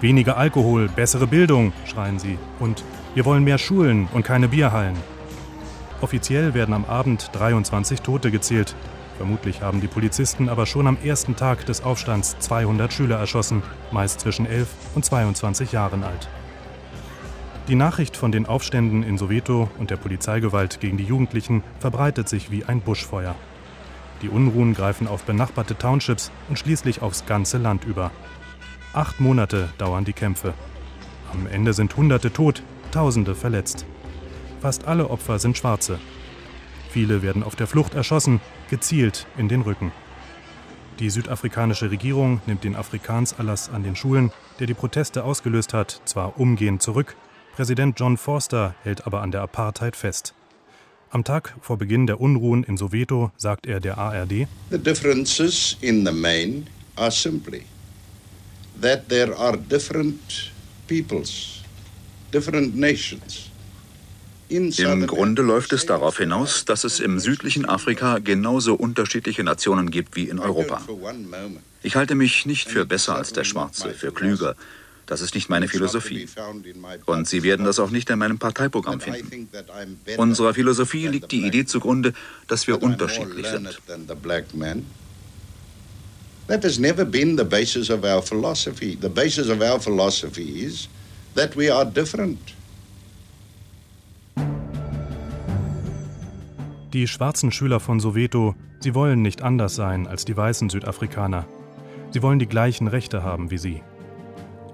Weniger 0.00 0.36
Alkohol, 0.36 0.88
bessere 0.88 1.26
Bildung, 1.26 1.72
schreien 1.84 2.20
sie. 2.20 2.38
Und 2.60 2.84
wir 3.16 3.24
wollen 3.24 3.42
mehr 3.42 3.58
Schulen 3.58 4.06
und 4.14 4.22
keine 4.22 4.46
Bierhallen. 4.46 4.94
Offiziell 6.00 6.54
werden 6.54 6.74
am 6.74 6.84
Abend 6.84 7.30
23 7.32 8.02
Tote 8.02 8.30
gezählt. 8.30 8.76
Vermutlich 9.16 9.62
haben 9.62 9.80
die 9.80 9.88
Polizisten 9.88 10.48
aber 10.48 10.66
schon 10.66 10.86
am 10.86 10.96
ersten 11.02 11.34
Tag 11.34 11.66
des 11.66 11.82
Aufstands 11.82 12.36
200 12.38 12.92
Schüler 12.92 13.18
erschossen, 13.18 13.64
meist 13.90 14.20
zwischen 14.20 14.46
11 14.46 14.68
und 14.94 15.04
22 15.04 15.72
Jahren 15.72 16.04
alt. 16.04 16.28
Die 17.68 17.74
Nachricht 17.74 18.16
von 18.16 18.30
den 18.30 18.46
Aufständen 18.46 19.02
in 19.02 19.18
Soweto 19.18 19.68
und 19.80 19.90
der 19.90 19.96
Polizeigewalt 19.96 20.78
gegen 20.78 20.96
die 20.96 21.04
Jugendlichen 21.04 21.64
verbreitet 21.80 22.28
sich 22.28 22.52
wie 22.52 22.64
ein 22.64 22.80
Buschfeuer. 22.80 23.34
Die 24.22 24.28
Unruhen 24.28 24.72
greifen 24.72 25.08
auf 25.08 25.24
benachbarte 25.24 25.76
Townships 25.76 26.30
und 26.48 26.60
schließlich 26.60 27.02
aufs 27.02 27.26
ganze 27.26 27.58
Land 27.58 27.84
über. 27.84 28.12
Acht 28.92 29.18
Monate 29.18 29.68
dauern 29.78 30.04
die 30.04 30.12
Kämpfe. 30.12 30.54
Am 31.32 31.48
Ende 31.48 31.72
sind 31.72 31.96
Hunderte 31.96 32.32
tot, 32.32 32.62
Tausende 32.92 33.34
verletzt. 33.34 33.84
Fast 34.60 34.86
alle 34.86 35.10
Opfer 35.10 35.40
sind 35.40 35.58
Schwarze. 35.58 35.98
Viele 36.90 37.20
werden 37.20 37.42
auf 37.42 37.56
der 37.56 37.66
Flucht 37.66 37.94
erschossen, 37.94 38.40
gezielt 38.70 39.26
in 39.36 39.48
den 39.48 39.62
Rücken. 39.62 39.90
Die 41.00 41.10
südafrikanische 41.10 41.90
Regierung 41.90 42.40
nimmt 42.46 42.62
den 42.62 42.76
Afrikaans-Erlass 42.76 43.68
an 43.70 43.82
den 43.82 43.96
Schulen, 43.96 44.30
der 44.60 44.68
die 44.68 44.74
Proteste 44.74 45.24
ausgelöst 45.24 45.74
hat, 45.74 46.00
zwar 46.06 46.40
umgehend 46.40 46.80
zurück, 46.80 47.16
Präsident 47.56 47.98
John 47.98 48.18
Forster 48.18 48.74
hält 48.82 49.06
aber 49.06 49.22
an 49.22 49.30
der 49.30 49.40
Apartheid 49.40 49.96
fest. 49.96 50.34
Am 51.08 51.24
Tag 51.24 51.54
vor 51.62 51.78
Beginn 51.78 52.06
der 52.06 52.20
Unruhen 52.20 52.64
in 52.64 52.76
Soweto 52.76 53.32
sagt 53.38 53.66
er 53.66 53.80
der 53.80 53.96
ARD: 53.96 54.46
The 54.70 54.78
differences 54.78 55.78
in 55.80 56.04
the 56.04 56.12
main 56.12 56.66
are 56.96 57.10
simply 57.10 57.62
that 58.82 59.08
there 59.08 59.34
are 59.34 59.56
different 59.56 60.52
peoples, 60.86 61.62
different 62.30 62.76
nations. 62.76 63.48
Im 64.50 65.06
Grunde 65.06 65.40
läuft 65.40 65.72
es 65.72 65.86
darauf 65.86 66.18
hinaus, 66.18 66.66
dass 66.66 66.84
es 66.84 67.00
im 67.00 67.18
südlichen 67.18 67.64
Afrika 67.64 68.18
genauso 68.18 68.74
unterschiedliche 68.74 69.44
Nationen 69.44 69.90
gibt 69.90 70.14
wie 70.14 70.28
in 70.28 70.40
Europa. 70.40 70.82
Ich 71.82 71.96
halte 71.96 72.16
mich 72.16 72.44
nicht 72.44 72.68
für 72.68 72.84
besser 72.84 73.16
als 73.16 73.32
der 73.32 73.44
Schwarze, 73.44 73.94
für 73.94 74.12
klüger, 74.12 74.56
Das 75.06 75.20
ist 75.20 75.34
nicht 75.36 75.48
meine 75.48 75.68
Philosophie. 75.68 76.28
Und 77.06 77.28
Sie 77.28 77.42
werden 77.44 77.64
das 77.64 77.78
auch 77.78 77.90
nicht 77.90 78.10
in 78.10 78.18
meinem 78.18 78.38
Parteiprogramm 78.38 79.00
finden. 79.00 79.48
Unserer 80.16 80.52
Philosophie 80.52 81.06
liegt 81.06 81.30
die 81.30 81.46
Idee 81.46 81.64
zugrunde, 81.64 82.12
dass 82.48 82.66
wir 82.66 82.82
unterschiedlich 82.82 83.46
sind. 83.46 83.78
That 86.48 86.62
has 86.62 86.78
never 86.78 87.04
been 87.04 87.36
the 87.36 87.44
basis 87.44 87.90
of 87.90 88.04
our 88.04 88.22
philosophy. 88.22 88.96
The 89.00 89.08
basis 89.08 89.48
of 89.48 89.60
our 89.60 89.80
philosophy 89.80 90.64
is 90.64 90.88
that 91.34 91.56
we 91.56 91.74
are 91.74 91.84
different. 91.84 92.38
Die 96.92 97.08
schwarzen 97.08 97.50
Schüler 97.50 97.80
von 97.80 97.98
Soweto, 97.98 98.54
sie 98.78 98.94
wollen 98.94 99.22
nicht 99.22 99.42
anders 99.42 99.74
sein 99.74 100.06
als 100.06 100.24
die 100.24 100.36
weißen 100.36 100.70
Südafrikaner. 100.70 101.46
Sie 102.12 102.22
wollen 102.22 102.38
die 102.38 102.46
gleichen 102.46 102.86
Rechte 102.86 103.24
haben 103.24 103.50
wie 103.50 103.58
sie. 103.58 103.82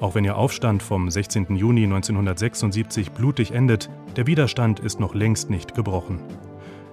Auch 0.02 0.16
wenn 0.16 0.25
ihr 0.25 0.37
Aufstand 0.37 0.82
vom 0.82 1.09
16. 1.09 1.54
Juni 1.54 1.85
1976 1.85 3.12
blutig 3.12 3.52
endet, 3.52 3.88
der 4.16 4.26
Widerstand 4.26 4.80
ist 4.80 4.99
noch 4.99 5.14
längst 5.14 5.49
nicht 5.49 5.76
gebrochen. 5.76 6.18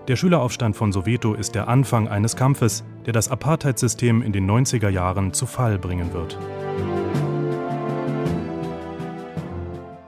Der 0.07 0.15
Schüleraufstand 0.15 0.77
von 0.77 0.91
Soweto 0.91 1.33
ist 1.33 1.55
der 1.55 1.67
Anfang 1.67 2.07
eines 2.07 2.35
Kampfes, 2.35 2.83
der 3.07 3.13
das 3.13 3.31
Apartheidsystem 3.31 4.21
in 4.21 4.31
den 4.31 4.47
90er 4.47 4.89
Jahren 4.89 5.33
zu 5.33 5.47
Fall 5.47 5.79
bringen 5.79 6.13
wird. 6.13 6.37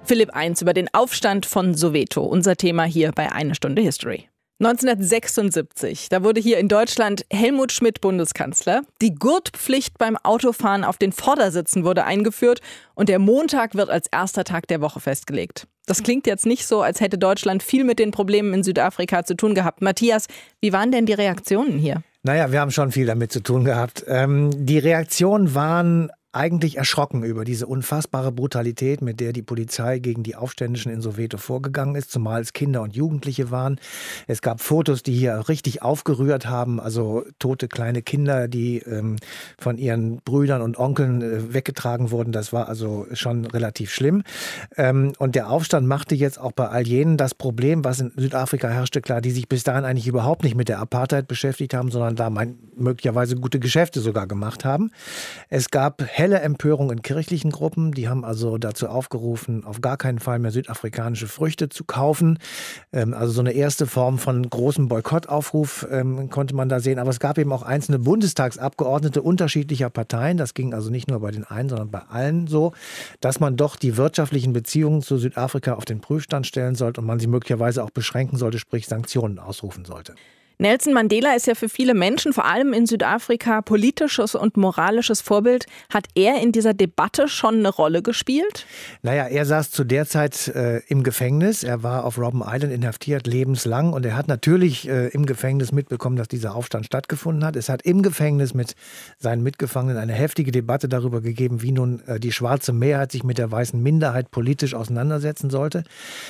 Philipp 0.04 0.36
1 0.36 0.62
über 0.62 0.76
den 0.76 0.88
Aufstand 0.94 1.48
von 1.48 1.74
Soweto, 1.74 2.22
unser 2.22 2.56
Thema 2.56 2.84
hier 2.84 3.14
bei 3.14 3.32
Eine 3.32 3.56
Stunde 3.56 3.82
History. 3.82 4.28
1976, 4.62 6.10
da 6.10 6.24
wurde 6.24 6.40
hier 6.40 6.60
in 6.60 6.68
Deutschland 6.68 7.26
Helmut 7.34 7.72
Schmidt 7.72 8.00
Bundeskanzler. 8.00 8.84
Die 9.02 9.16
Gurtpflicht 9.16 9.98
beim 9.98 10.18
Autofahren 10.18 10.84
auf 10.84 11.00
den 11.00 11.14
Vordersitzen 11.14 11.84
wurde 11.84 12.04
eingeführt 12.06 12.62
und 12.94 13.10
der 13.10 13.18
Montag 13.18 13.74
wird 13.74 13.90
als 13.90 14.06
erster 14.12 14.44
Tag 14.44 14.68
der 14.68 14.80
Woche 14.80 15.00
festgelegt. 15.00 15.66
Das 15.88 16.04
klingt 16.04 16.28
jetzt 16.28 16.46
nicht 16.46 16.68
so, 16.68 16.84
als 16.84 17.02
hätte 17.02 17.18
Deutschland 17.18 17.64
viel 17.64 17.84
mit 17.84 17.98
den 17.98 18.12
Problemen 18.12 18.54
in 18.54 18.62
Südafrika 18.62 19.26
zu 19.26 19.36
tun 19.36 19.56
gehabt. 19.56 19.82
Matthias, 19.82 20.28
wie 20.60 20.72
waren 20.72 20.92
denn 20.92 21.08
die 21.08 21.14
Reaktionen 21.14 21.80
hier? 21.80 22.04
Naja, 22.22 22.52
wir 22.52 22.62
haben 22.62 22.70
schon 22.70 22.92
viel 22.92 23.08
damit 23.08 23.32
zu 23.32 23.42
tun 23.42 23.66
gehabt. 23.66 24.06
Ähm, 24.08 24.52
die 24.54 24.78
Reaktionen 24.78 25.56
waren 25.56 26.12
eigentlich 26.34 26.78
erschrocken 26.78 27.24
über 27.24 27.44
diese 27.44 27.68
unfassbare 27.68 28.32
Brutalität, 28.32 29.02
mit 29.02 29.20
der 29.20 29.34
die 29.34 29.42
Polizei 29.42 30.00
gegen 30.00 30.24
die 30.24 30.36
Aufständischen 30.36 30.92
in 30.92 31.02
Soweto 31.02 31.38
vorgegangen 31.38 31.96
ist, 31.96 32.12
zumal 32.12 32.42
es 32.42 32.54
Kinder 32.54 32.82
und 32.82 32.96
Jugendliche 32.96 33.52
waren. 33.52 33.80
Es 34.28 34.42
gab 34.42 34.62
Fotos, 34.62 35.04
die 35.04 35.14
hier 35.14 35.50
richtig 35.50 35.82
aufgerührt 35.82 36.48
haben, 36.48 36.80
also 36.80 37.26
tote 37.40 37.68
kleine 37.68 38.02
Kinder, 38.02 38.48
die 38.48 38.80
ähm, 38.80 39.18
von 39.58 39.78
ihren 39.78 40.22
Brüdern 40.24 40.62
und 40.62 40.80
Onkeln 40.80 41.22
äh, 41.22 41.54
weggetragen 41.54 42.12
wurden. 42.12 42.32
Das 42.32 42.54
war 42.54 42.70
also 42.70 43.08
schon 43.12 43.46
relativ 43.46 43.92
schlimm. 43.92 44.24
Ähm, 44.78 45.12
und 45.20 45.36
der 45.36 45.50
Aufstand 45.50 45.86
machte 45.86 46.16
jetzt 46.16 46.40
auch 46.40 46.54
bei 46.54 46.70
all 46.70 46.88
jenen 46.88 47.18
das 47.18 47.36
Problem, 47.36 47.84
was 47.84 48.00
in 48.00 48.12
Südafrika 48.16 48.70
herrschte, 48.70 49.02
klar, 49.02 49.20
die 49.20 49.32
sich 49.32 49.50
bis 49.50 49.64
dahin 49.64 49.84
eigentlich 49.84 50.08
überhaupt 50.08 50.44
nicht 50.44 50.56
mit 50.56 50.70
der 50.70 50.80
Apartheid 50.80 51.28
beschäftigt 51.28 51.74
haben, 51.74 51.92
sondern 51.92 52.16
da 52.16 52.30
möglicherweise 52.78 53.36
gute 53.36 53.60
Geschäfte 53.60 54.00
sogar 54.00 54.28
gemacht 54.28 54.64
haben. 54.64 54.92
Es 55.50 55.70
gab 55.72 56.02
helle 56.22 56.42
Empörung 56.42 56.92
in 56.92 57.02
kirchlichen 57.02 57.50
Gruppen. 57.50 57.94
Die 57.94 58.08
haben 58.08 58.24
also 58.24 58.60
dazu 58.60 58.88
aufgerufen, 58.88 59.66
auf 59.66 59.82
gar 59.82 59.98
keinen 59.98 60.20
Fall 60.20 60.38
mehr 60.38 60.52
südafrikanische 60.52 61.28
Früchte 61.28 61.68
zu 61.68 61.84
kaufen. 61.84 62.38
Ähm, 62.94 63.16
also 63.16 63.34
so 63.34 63.42
eine 63.42 63.54
erste 63.54 63.88
Form 63.88 64.20
von 64.20 64.48
großem 64.48 64.88
Boykottaufruf 64.88 65.88
ähm, 65.90 66.30
konnte 66.30 66.56
man 66.56 66.70
da 66.70 66.80
sehen. 66.80 67.00
Aber 67.00 67.10
es 67.10 67.20
gab 67.20 67.40
eben 67.40 67.52
auch 67.52 67.64
einzelne 67.64 67.98
Bundestagsabgeordnete 67.98 69.24
unterschiedlicher 69.24 69.90
Parteien. 69.90 70.38
Das 70.38 70.54
ging 70.54 70.76
also 70.76 70.92
nicht 70.92 71.10
nur 71.10 71.22
bei 71.22 71.32
den 71.32 71.44
einen, 71.44 71.70
sondern 71.70 71.90
bei 71.90 72.04
allen 72.08 72.46
so, 72.46 72.74
dass 73.20 73.40
man 73.40 73.58
doch 73.58 73.76
die 73.76 73.98
wirtschaftlichen 73.98 74.54
Beziehungen 74.54 75.02
zu 75.02 75.18
Südafrika 75.18 75.74
auf 75.74 75.86
den 75.86 76.02
Prüfstand 76.02 76.46
stellen 76.46 76.76
sollte 76.76 77.02
und 77.02 77.08
man 77.08 77.20
sie 77.20 77.28
möglicherweise 77.28 77.84
auch 77.84 77.90
beschränken 77.90 78.38
sollte, 78.38 78.60
sprich 78.60 78.88
Sanktionen 78.88 79.40
ausrufen 79.40 79.86
sollte. 79.86 80.14
Nelson 80.62 80.94
Mandela 80.94 81.34
ist 81.34 81.48
ja 81.48 81.56
für 81.56 81.70
viele 81.70 81.96
Menschen, 81.96 82.34
vor 82.34 82.46
allem 82.46 82.72
in 82.72 82.86
Südafrika, 82.86 83.64
politisches 83.64 84.36
und 84.36 84.58
moralisches 84.58 85.20
Vorbild. 85.20 85.66
Hat 85.92 86.06
er 86.14 86.40
in 86.40 86.52
dieser 86.52 86.76
Debatte 86.76 87.28
schon 87.28 87.56
eine 87.56 87.70
Rolle 87.70 88.04
gespielt? 88.04 88.68
Naja, 89.02 89.26
er 89.26 89.48
saß 89.48 89.72
zu 89.72 89.84
der 89.84 90.06
Zeit 90.06 90.50
äh, 90.50 90.82
im 90.86 91.02
Gefängnis. 91.02 91.64
Er 91.64 91.82
war 91.82 92.06
auf 92.06 92.20
Robben 92.20 92.44
Island 92.46 92.72
inhaftiert, 92.72 93.26
lebenslang. 93.26 93.92
Und 93.92 94.06
er 94.06 94.16
hat 94.16 94.28
natürlich 94.28 94.88
äh, 94.88 95.08
im 95.08 95.26
Gefängnis 95.26 95.72
mitbekommen, 95.72 96.16
dass 96.16 96.28
dieser 96.28 96.54
Aufstand 96.54 96.86
stattgefunden 96.86 97.44
hat. 97.44 97.56
Es 97.56 97.68
hat 97.68 97.82
im 97.82 98.04
Gefängnis 98.04 98.54
mit 98.54 98.76
seinen 99.18 99.42
Mitgefangenen 99.42 99.98
eine 99.98 100.14
heftige 100.14 100.52
Debatte 100.52 100.88
darüber 100.88 101.22
gegeben, 101.22 101.64
wie 101.64 101.72
nun 101.72 102.04
äh, 102.06 102.20
die 102.20 102.32
schwarze 102.32 102.72
Mehrheit 102.72 103.12
sich 103.12 103.24
mit 103.24 103.40
der 103.40 103.50
weißen 103.50 103.82
Minderheit 103.82 104.30
politisch 104.30 104.76
auseinandersetzen 104.76 105.50
sollte. 105.50 105.86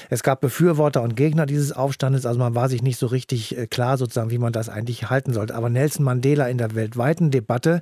Es 0.10 0.24
gab 0.24 0.40
Befürworter 0.40 1.02
und 1.02 1.18
Gegner 1.18 1.46
dieses 1.46 1.74
Aufstandes. 1.74 2.26
Also 2.26 2.40
man 2.40 2.56
war 2.56 2.70
sich 2.70 2.82
nicht 2.82 2.98
so 2.98 3.08
richtig 3.08 3.58
äh, 3.58 3.68
klar 3.68 3.98
sozusagen 3.98 4.21
sozusagen, 4.22 4.32
wie 4.32 4.38
man 4.38 4.54
das 4.54 4.70
eigentlich 4.70 5.10
halten 5.10 5.34
sollte. 5.34 5.56
Aber 5.56 5.70
Nelson 5.70 6.06
Mandela 6.06 6.48
in 6.48 6.58
der 6.58 6.75
weltweiten 6.75 7.32
Debatte 7.32 7.82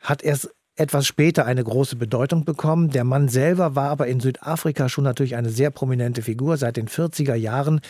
hat 0.00 0.22
erst 0.22 0.50
etwas 0.76 1.06
später 1.06 1.46
eine 1.46 1.64
große 1.64 1.96
Bedeutung 1.96 2.44
bekommen. 2.44 2.90
Der 2.90 3.04
Mann 3.04 3.28
selber 3.28 3.74
war 3.74 3.88
aber 3.88 4.06
in 4.06 4.20
Südafrika 4.20 4.88
schon 4.88 5.04
natürlich 5.04 5.34
eine 5.34 5.48
sehr 5.48 5.70
prominente 5.70 6.20
Figur. 6.20 6.58
Seit 6.58 6.76
den 6.76 6.86
40er 6.86 7.34
Jahren 7.34 7.80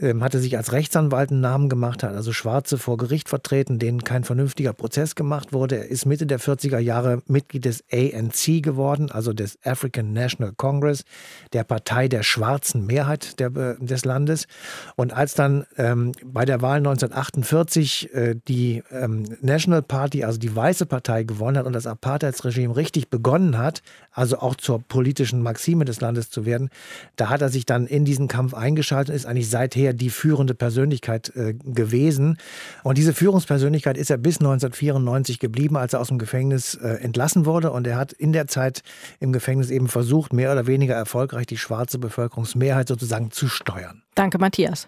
ähm, 0.00 0.24
hatte 0.24 0.40
sich 0.40 0.56
als 0.56 0.72
Rechtsanwalt 0.72 1.30
einen 1.30 1.40
Namen 1.40 1.68
gemacht, 1.68 2.02
hat 2.02 2.14
also 2.14 2.32
Schwarze 2.32 2.78
vor 2.78 2.96
Gericht 2.96 3.28
vertreten, 3.28 3.78
denen 3.78 4.02
kein 4.02 4.24
vernünftiger 4.24 4.72
Prozess 4.72 5.14
gemacht 5.14 5.52
wurde. 5.52 5.76
Er 5.76 5.88
ist 5.88 6.04
Mitte 6.04 6.26
der 6.26 6.40
40er 6.40 6.78
Jahre 6.78 7.22
Mitglied 7.26 7.64
des 7.64 7.84
ANC 7.92 8.60
geworden, 8.60 9.10
also 9.12 9.32
des 9.32 9.56
African 9.64 10.12
National 10.12 10.52
Congress, 10.56 11.04
der 11.52 11.62
Partei 11.62 12.08
der 12.08 12.24
schwarzen 12.24 12.86
Mehrheit 12.86 13.38
der, 13.38 13.54
äh, 13.54 13.76
des 13.78 14.04
Landes. 14.04 14.48
Und 14.96 15.12
als 15.12 15.34
dann 15.34 15.64
ähm, 15.76 16.12
bei 16.24 16.44
der 16.44 16.60
Wahl 16.60 16.78
1948 16.78 18.12
äh, 18.14 18.34
die 18.48 18.82
ähm, 18.90 19.24
National 19.40 19.82
Party, 19.82 20.24
also 20.24 20.40
die 20.40 20.54
Weiße 20.54 20.86
Partei, 20.86 21.22
gewonnen 21.22 21.56
hat 21.56 21.66
und 21.66 21.72
das 21.72 21.86
Apartheid 21.86 22.31
Sicherheitsregime 22.32 22.76
richtig 22.76 23.08
begonnen 23.08 23.58
hat, 23.58 23.82
also 24.12 24.38
auch 24.38 24.56
zur 24.56 24.82
politischen 24.82 25.42
Maxime 25.42 25.84
des 25.84 26.00
Landes 26.00 26.30
zu 26.30 26.44
werden, 26.44 26.70
da 27.16 27.28
hat 27.28 27.42
er 27.42 27.48
sich 27.48 27.66
dann 27.66 27.86
in 27.86 28.04
diesen 28.04 28.28
Kampf 28.28 28.54
eingeschaltet 28.54 29.10
und 29.10 29.16
ist 29.16 29.26
eigentlich 29.26 29.50
seither 29.50 29.92
die 29.92 30.10
führende 30.10 30.54
Persönlichkeit 30.54 31.34
äh, 31.36 31.54
gewesen. 31.54 32.38
Und 32.82 32.98
diese 32.98 33.12
Führungspersönlichkeit 33.12 33.96
ist 33.96 34.10
er 34.10 34.18
bis 34.18 34.38
1994 34.40 35.38
geblieben, 35.38 35.76
als 35.76 35.92
er 35.92 36.00
aus 36.00 36.08
dem 36.08 36.18
Gefängnis 36.18 36.74
äh, 36.74 36.88
entlassen 37.02 37.46
wurde. 37.46 37.70
Und 37.70 37.86
er 37.86 37.96
hat 37.96 38.12
in 38.12 38.32
der 38.32 38.46
Zeit 38.48 38.82
im 39.20 39.32
Gefängnis 39.32 39.70
eben 39.70 39.88
versucht, 39.88 40.32
mehr 40.32 40.52
oder 40.52 40.66
weniger 40.66 40.94
erfolgreich 40.94 41.46
die 41.46 41.58
schwarze 41.58 41.98
Bevölkerungsmehrheit 41.98 42.88
sozusagen 42.88 43.30
zu 43.30 43.48
steuern. 43.48 44.02
Danke, 44.14 44.38
Matthias. 44.38 44.86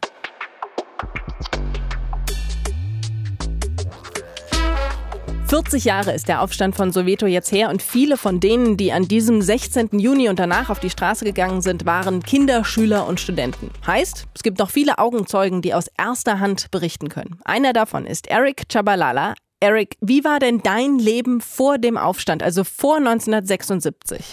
40 5.46 5.84
Jahre 5.84 6.12
ist 6.12 6.28
der 6.28 6.40
Aufstand 6.40 6.74
von 6.74 6.90
Soweto 6.90 7.26
jetzt 7.26 7.52
her 7.52 7.68
und 7.68 7.82
viele 7.82 8.16
von 8.16 8.40
denen, 8.40 8.78
die 8.78 8.92
an 8.92 9.06
diesem 9.06 9.42
16. 9.42 9.98
Juni 9.98 10.28
und 10.30 10.38
danach 10.38 10.70
auf 10.70 10.80
die 10.80 10.88
Straße 10.88 11.24
gegangen 11.24 11.60
sind, 11.60 11.84
waren 11.84 12.22
Kinder, 12.22 12.64
Schüler 12.64 13.06
und 13.06 13.20
Studenten. 13.20 13.70
Heißt, 13.86 14.26
es 14.34 14.42
gibt 14.42 14.58
noch 14.58 14.70
viele 14.70 14.98
Augenzeugen, 14.98 15.60
die 15.60 15.74
aus 15.74 15.88
erster 15.98 16.40
Hand 16.40 16.70
berichten 16.70 17.10
können. 17.10 17.38
Einer 17.44 17.74
davon 17.74 18.06
ist 18.06 18.28
Eric 18.28 18.68
Chabalala. 18.72 19.34
Eric, 19.60 19.96
wie 20.00 20.24
war 20.24 20.38
denn 20.40 20.60
dein 20.62 20.98
Leben 20.98 21.42
vor 21.42 21.76
dem 21.78 21.98
Aufstand, 21.98 22.42
also 22.42 22.64
vor 22.64 22.96
1976? 22.96 24.24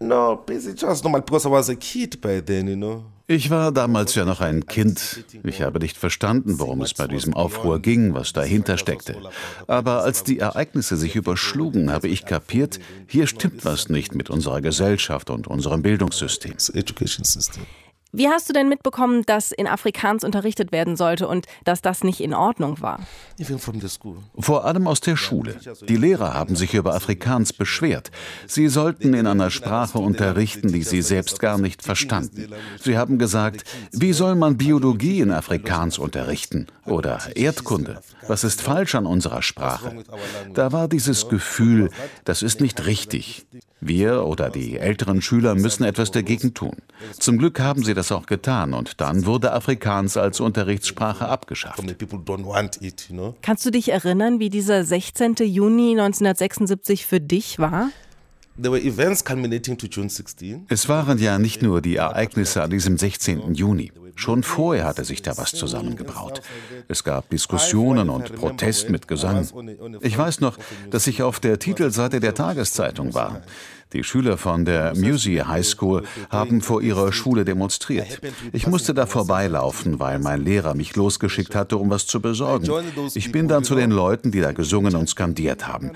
No, 0.00 0.36
basically 0.44 0.76
just 0.76 1.04
normal 1.04 1.22
because 1.22 1.46
I 1.48 1.50
was 1.52 1.70
a 1.70 1.76
kid 1.76 2.20
by 2.20 2.42
then, 2.42 2.66
you 2.66 2.76
know. 2.76 3.04
Ich 3.32 3.48
war 3.48 3.72
damals 3.72 4.14
ja 4.14 4.26
noch 4.26 4.42
ein 4.42 4.66
Kind. 4.66 5.24
Ich 5.42 5.62
habe 5.62 5.78
nicht 5.78 5.96
verstanden, 5.96 6.58
worum 6.58 6.82
es 6.82 6.92
bei 6.92 7.06
diesem 7.06 7.32
Aufruhr 7.32 7.80
ging, 7.80 8.12
was 8.12 8.34
dahinter 8.34 8.76
steckte. 8.76 9.16
Aber 9.66 10.02
als 10.02 10.22
die 10.22 10.38
Ereignisse 10.38 10.98
sich 10.98 11.16
überschlugen, 11.16 11.90
habe 11.90 12.08
ich 12.08 12.26
kapiert, 12.26 12.78
hier 13.06 13.26
stimmt 13.26 13.64
was 13.64 13.88
nicht 13.88 14.14
mit 14.14 14.28
unserer 14.28 14.60
Gesellschaft 14.60 15.30
und 15.30 15.46
unserem 15.46 15.80
Bildungssystem. 15.80 16.52
Wie 18.14 18.28
hast 18.28 18.46
du 18.46 18.52
denn 18.52 18.68
mitbekommen, 18.68 19.22
dass 19.24 19.52
in 19.52 19.66
Afrikaans 19.66 20.22
unterrichtet 20.22 20.70
werden 20.70 20.96
sollte 20.96 21.26
und 21.26 21.46
dass 21.64 21.80
das 21.80 22.04
nicht 22.04 22.20
in 22.20 22.34
Ordnung 22.34 22.82
war? 22.82 23.00
Vor 24.38 24.66
allem 24.66 24.86
aus 24.86 25.00
der 25.00 25.16
Schule. 25.16 25.56
Die 25.88 25.96
Lehrer 25.96 26.34
haben 26.34 26.54
sich 26.54 26.74
über 26.74 26.94
Afrikaans 26.94 27.54
beschwert. 27.54 28.10
Sie 28.46 28.68
sollten 28.68 29.14
in 29.14 29.26
einer 29.26 29.50
Sprache 29.50 29.96
unterrichten, 29.96 30.70
die 30.70 30.82
sie 30.82 31.00
selbst 31.00 31.40
gar 31.40 31.56
nicht 31.56 31.82
verstanden. 31.82 32.52
Sie 32.78 32.98
haben 32.98 33.16
gesagt, 33.18 33.64
wie 33.92 34.12
soll 34.12 34.34
man 34.34 34.58
Biologie 34.58 35.20
in 35.20 35.30
Afrikaans 35.30 35.96
unterrichten 35.96 36.66
oder 36.84 37.18
Erdkunde? 37.34 38.02
Was 38.28 38.44
ist 38.44 38.60
falsch 38.60 38.94
an 38.94 39.06
unserer 39.06 39.40
Sprache? 39.40 40.04
Da 40.52 40.70
war 40.70 40.86
dieses 40.86 41.30
Gefühl, 41.30 41.88
das 42.26 42.42
ist 42.42 42.60
nicht 42.60 42.84
richtig. 42.84 43.46
Wir 43.80 44.24
oder 44.24 44.48
die 44.48 44.78
älteren 44.78 45.22
Schüler 45.22 45.56
müssen 45.56 45.82
etwas 45.82 46.12
dagegen 46.12 46.54
tun. 46.54 46.76
Zum 47.18 47.36
Glück 47.38 47.58
haben 47.58 47.82
sie 47.82 47.94
das 48.02 48.10
auch 48.10 48.26
getan 48.26 48.74
und 48.74 49.00
dann 49.00 49.26
wurde 49.26 49.52
Afrikaans 49.52 50.16
als 50.16 50.40
Unterrichtssprache 50.40 51.28
abgeschafft. 51.28 51.80
Kannst 53.42 53.66
du 53.66 53.70
dich 53.70 53.92
erinnern, 53.92 54.40
wie 54.40 54.50
dieser 54.50 54.84
16. 54.84 55.36
Juni 55.44 55.92
1976 55.92 57.06
für 57.06 57.20
dich 57.20 57.60
war? 57.60 57.90
Es 60.68 60.88
waren 60.88 61.18
ja 61.18 61.38
nicht 61.38 61.62
nur 61.62 61.80
die 61.80 61.96
Ereignisse 61.96 62.62
an 62.62 62.70
diesem 62.70 62.98
16. 62.98 63.54
Juni. 63.54 63.92
Schon 64.14 64.42
vorher 64.42 64.84
hatte 64.84 65.04
sich 65.04 65.22
da 65.22 65.38
was 65.38 65.52
zusammengebraut. 65.52 66.42
Es 66.86 67.02
gab 67.02 67.30
Diskussionen 67.30 68.10
und 68.10 68.34
Protest 68.34 68.90
mit 68.90 69.08
Gesang. 69.08 69.48
Ich 70.02 70.18
weiß 70.18 70.40
noch, 70.40 70.58
dass 70.90 71.06
ich 71.06 71.22
auf 71.22 71.40
der 71.40 71.58
Titelseite 71.58 72.20
der 72.20 72.34
Tageszeitung 72.34 73.14
war. 73.14 73.40
Die 73.94 74.04
Schüler 74.04 74.38
von 74.38 74.64
der 74.64 74.94
Musi 74.96 75.42
High 75.46 75.66
School 75.66 76.04
haben 76.30 76.60
vor 76.60 76.82
ihrer 76.82 77.12
Schule 77.12 77.44
demonstriert. 77.44 78.20
Ich 78.52 78.66
musste 78.66 78.94
da 78.94 79.06
vorbeilaufen, 79.06 79.98
weil 79.98 80.18
mein 80.18 80.42
Lehrer 80.42 80.74
mich 80.74 80.94
losgeschickt 80.96 81.54
hatte, 81.54 81.76
um 81.78 81.90
was 81.90 82.06
zu 82.06 82.20
besorgen. 82.20 82.70
Ich 83.14 83.32
bin 83.32 83.48
dann 83.48 83.64
zu 83.64 83.74
den 83.74 83.90
Leuten, 83.90 84.30
die 84.30 84.40
da 84.40 84.52
gesungen 84.52 84.94
und 84.94 85.08
skandiert 85.08 85.66
haben. 85.66 85.92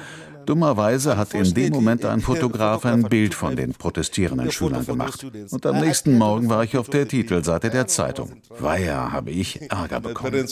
Dummerweise 0.47 1.17
hat 1.17 1.35
in 1.35 1.53
dem 1.55 1.73
Moment 1.73 2.05
ein 2.05 2.21
Fotograf 2.21 2.87
ein 2.87 3.03
Bild 3.03 3.35
von 3.35 3.57
den 3.57 3.75
protestierenden 3.75 4.51
Schülern 4.51 4.87
gemacht. 4.87 5.25
Und 5.51 5.67
am 5.67 5.81
nächsten 5.81 6.17
Morgen 6.17 6.49
war 6.49 6.65
ich 6.65 6.77
auf 6.77 6.89
der 6.89 7.07
Titelseite 7.09 7.71
der 7.71 7.87
Zeitung. 7.87 8.33
Weia, 8.59 9.13
habe 9.13 9.31
ich 9.31 9.61
Ärger 9.71 10.01
bekommen. 10.01 10.47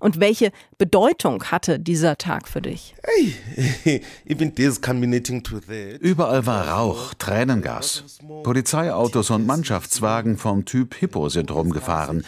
Und 0.00 0.20
welche 0.20 0.52
Bedeutung 0.78 1.44
hatte 1.44 1.78
dieser 1.78 2.18
Tag 2.18 2.48
für 2.48 2.62
dich? 2.62 2.94
Überall 6.00 6.46
war 6.46 6.68
Rauch, 6.68 7.14
Tränengas. 7.14 8.04
Polizeiautos 8.42 9.30
und 9.30 9.46
Mannschaftswagen 9.46 10.36
vom 10.36 10.64
Typ 10.64 10.94
Hippo 10.94 11.28
sind 11.28 11.50
rumgefahren. 11.50 12.24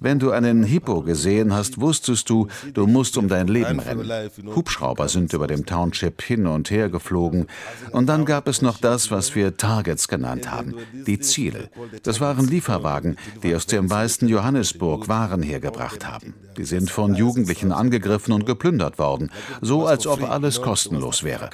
Wenn 0.00 0.18
du 0.18 0.30
einen 0.30 0.64
Hippo 0.64 1.02
gesehen 1.02 1.52
hast, 1.52 1.80
wusstest 1.80 2.30
du, 2.30 2.48
du 2.72 2.86
musst 2.86 3.16
um 3.16 3.28
dein 3.28 3.48
Leben 3.48 3.80
rennen. 3.80 4.30
Hubschrauber 4.54 5.08
sind 5.08 5.23
sind 5.24 5.32
über 5.32 5.46
dem 5.46 5.64
Township 5.64 6.20
hin 6.20 6.46
und 6.46 6.70
her 6.70 6.90
geflogen. 6.90 7.46
Und 7.92 8.06
dann 8.06 8.26
gab 8.26 8.46
es 8.46 8.60
noch 8.60 8.78
das, 8.78 9.10
was 9.10 9.34
wir 9.34 9.56
Targets 9.56 10.06
genannt 10.06 10.50
haben, 10.50 10.74
die 11.06 11.18
Ziele. 11.18 11.70
Das 12.02 12.20
waren 12.20 12.46
Lieferwagen, 12.46 13.16
die 13.42 13.54
aus 13.54 13.64
dem 13.66 13.88
weißen 13.88 14.28
Johannesburg 14.28 15.08
Waren 15.08 15.42
hergebracht 15.42 16.06
haben. 16.06 16.34
Die 16.58 16.64
sind 16.64 16.90
von 16.90 17.14
Jugendlichen 17.14 17.72
angegriffen 17.72 18.32
und 18.32 18.46
geplündert 18.46 18.98
worden, 18.98 19.30
so 19.60 19.86
als 19.86 20.06
ob 20.06 20.22
alles 20.22 20.60
kostenlos 20.60 21.24
wäre. 21.24 21.50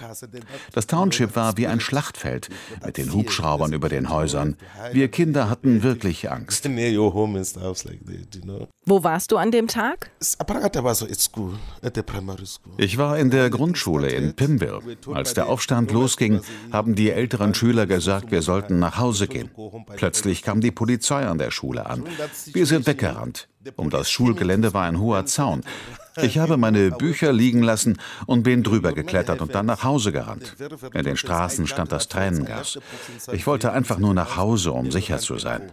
Das 0.72 0.86
Township 0.86 1.36
war 1.36 1.56
wie 1.56 1.66
ein 1.68 1.80
Schlachtfeld 1.80 2.50
mit 2.84 2.96
den 2.96 3.12
Hubschraubern 3.12 3.72
über 3.72 3.88
den 3.88 4.10
Häusern. 4.10 4.56
Wir 4.92 5.08
Kinder 5.08 5.48
hatten 5.48 5.82
wirklich 5.82 6.30
Angst. 6.30 6.68
Wo 8.84 9.04
warst 9.04 9.32
du 9.32 9.36
an 9.36 9.50
dem 9.50 9.68
Tag? 9.68 10.10
Ich 12.76 12.98
war 12.98 13.18
in 13.18 13.30
der 13.30 13.50
Grundschule 13.60 14.08
in 14.08 14.32
Pimville. 14.32 14.80
Als 15.12 15.34
der 15.34 15.46
Aufstand 15.46 15.92
losging, 15.92 16.40
haben 16.72 16.94
die 16.94 17.10
älteren 17.10 17.52
Schüler 17.52 17.86
gesagt, 17.86 18.30
wir 18.30 18.40
sollten 18.40 18.78
nach 18.78 18.96
Hause 18.96 19.28
gehen. 19.28 19.50
Plötzlich 19.96 20.42
kam 20.42 20.62
die 20.62 20.70
Polizei 20.70 21.26
an 21.26 21.36
der 21.36 21.50
Schule 21.50 21.84
an. 21.84 22.04
Wir 22.54 22.64
sind 22.64 22.86
weggerannt. 22.86 23.48
Um 23.76 23.90
das 23.90 24.10
Schulgelände 24.10 24.72
war 24.72 24.84
ein 24.84 24.98
hoher 24.98 25.26
Zaun. 25.26 25.60
Ich 26.22 26.38
habe 26.38 26.56
meine 26.56 26.90
Bücher 26.90 27.34
liegen 27.34 27.62
lassen 27.62 27.98
und 28.24 28.44
bin 28.44 28.62
drüber 28.62 28.94
geklettert 28.94 29.42
und 29.42 29.54
dann 29.54 29.66
nach 29.66 29.84
Hause 29.84 30.10
gerannt. 30.10 30.56
In 30.94 31.04
den 31.04 31.18
Straßen 31.18 31.66
stand 31.66 31.92
das 31.92 32.08
Tränengas. 32.08 32.78
Ich 33.30 33.46
wollte 33.46 33.72
einfach 33.72 33.98
nur 33.98 34.14
nach 34.14 34.38
Hause, 34.38 34.72
um 34.72 34.90
sicher 34.90 35.18
zu 35.18 35.36
sein. 35.36 35.70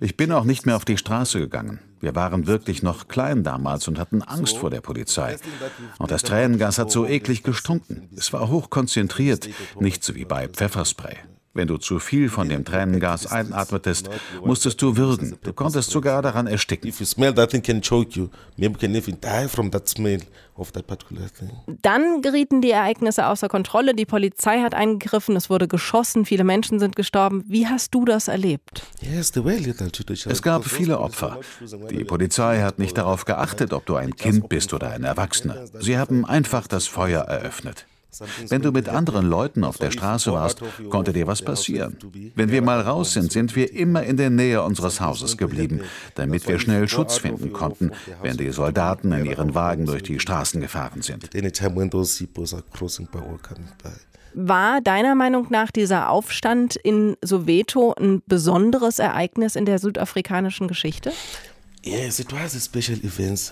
Ich 0.00 0.16
bin 0.16 0.32
auch 0.32 0.44
nicht 0.44 0.66
mehr 0.66 0.76
auf 0.76 0.84
die 0.84 0.98
Straße 0.98 1.38
gegangen. 1.38 1.80
Wir 2.00 2.14
waren 2.14 2.46
wirklich 2.46 2.82
noch 2.82 3.08
klein 3.08 3.42
damals 3.42 3.88
und 3.88 3.98
hatten 3.98 4.22
Angst 4.22 4.58
vor 4.58 4.70
der 4.70 4.80
Polizei. 4.80 5.36
Und 5.98 6.10
das 6.10 6.22
Tränengas 6.22 6.78
hat 6.78 6.90
so 6.90 7.06
eklig 7.06 7.42
gestunken. 7.42 8.08
Es 8.16 8.32
war 8.32 8.48
hochkonzentriert, 8.48 9.48
nicht 9.80 10.04
so 10.04 10.14
wie 10.14 10.24
bei 10.24 10.48
Pfefferspray. 10.48 11.16
Wenn 11.56 11.68
du 11.68 11.78
zu 11.78 11.98
viel 12.00 12.28
von 12.28 12.50
dem 12.50 12.66
Tränengas 12.66 13.26
einatmetest, 13.26 14.10
musstest 14.44 14.82
du 14.82 14.98
würgen. 14.98 15.38
Du 15.42 15.54
konntest 15.54 15.90
sogar 15.90 16.20
daran 16.20 16.46
ersticken. 16.46 16.92
Dann 21.82 22.22
gerieten 22.22 22.60
die 22.60 22.70
Ereignisse 22.70 23.26
außer 23.26 23.48
Kontrolle. 23.48 23.94
Die 23.94 24.04
Polizei 24.04 24.60
hat 24.60 24.74
eingegriffen, 24.74 25.34
es 25.34 25.48
wurde 25.48 25.66
geschossen, 25.66 26.26
viele 26.26 26.44
Menschen 26.44 26.78
sind 26.78 26.94
gestorben. 26.94 27.42
Wie 27.46 27.66
hast 27.66 27.94
du 27.94 28.04
das 28.04 28.28
erlebt? 28.28 28.82
Es 29.00 30.42
gab 30.42 30.64
viele 30.66 31.00
Opfer. 31.00 31.40
Die 31.90 32.04
Polizei 32.04 32.60
hat 32.60 32.78
nicht 32.78 32.98
darauf 32.98 33.24
geachtet, 33.24 33.72
ob 33.72 33.86
du 33.86 33.96
ein 33.96 34.14
Kind 34.14 34.50
bist 34.50 34.74
oder 34.74 34.90
ein 34.90 35.04
Erwachsener. 35.04 35.64
Sie 35.78 35.96
haben 35.96 36.26
einfach 36.26 36.66
das 36.66 36.86
Feuer 36.86 37.22
eröffnet. 37.22 37.86
Wenn 38.48 38.62
du 38.62 38.72
mit 38.72 38.88
anderen 38.88 39.26
Leuten 39.26 39.64
auf 39.64 39.78
der 39.78 39.90
Straße 39.90 40.32
warst, 40.32 40.60
konnte 40.90 41.12
dir 41.12 41.26
was 41.26 41.42
passieren. 41.42 41.96
Wenn 42.34 42.50
wir 42.50 42.62
mal 42.62 42.80
raus 42.80 43.12
sind, 43.12 43.32
sind 43.32 43.56
wir 43.56 43.72
immer 43.74 44.02
in 44.02 44.16
der 44.16 44.30
Nähe 44.30 44.62
unseres 44.62 45.00
Hauses 45.00 45.36
geblieben, 45.36 45.82
damit 46.14 46.46
wir 46.48 46.58
schnell 46.58 46.88
Schutz 46.88 47.18
finden 47.18 47.52
konnten, 47.52 47.92
wenn 48.22 48.36
die 48.36 48.50
Soldaten 48.50 49.12
in 49.12 49.26
ihren 49.26 49.54
Wagen 49.54 49.86
durch 49.86 50.02
die 50.02 50.20
Straßen 50.20 50.60
gefahren 50.60 51.02
sind. 51.02 51.30
War 54.38 54.82
deiner 54.82 55.14
Meinung 55.14 55.46
nach 55.48 55.70
dieser 55.70 56.10
Aufstand 56.10 56.76
in 56.76 57.16
Soweto 57.22 57.94
ein 57.94 58.22
besonderes 58.26 58.98
Ereignis 58.98 59.56
in 59.56 59.64
der 59.64 59.78
südafrikanischen 59.78 60.68
Geschichte? 60.68 61.12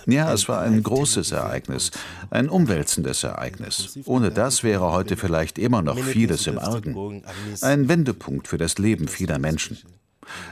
Ja, 0.07 0.33
es 0.33 0.47
war 0.49 0.61
ein 0.61 0.83
großes 0.83 1.31
Ereignis, 1.31 1.91
ein 2.29 2.49
umwälzendes 2.49 3.23
Ereignis. 3.23 3.97
Ohne 4.05 4.31
das 4.31 4.63
wäre 4.63 4.91
heute 4.91 5.17
vielleicht 5.17 5.57
immer 5.57 5.81
noch 5.81 5.97
vieles 5.97 6.47
im 6.47 6.59
Argen. 6.59 7.23
Ein 7.61 7.87
Wendepunkt 7.87 8.47
für 8.47 8.57
das 8.57 8.77
Leben 8.77 9.07
vieler 9.07 9.39
Menschen. 9.39 9.77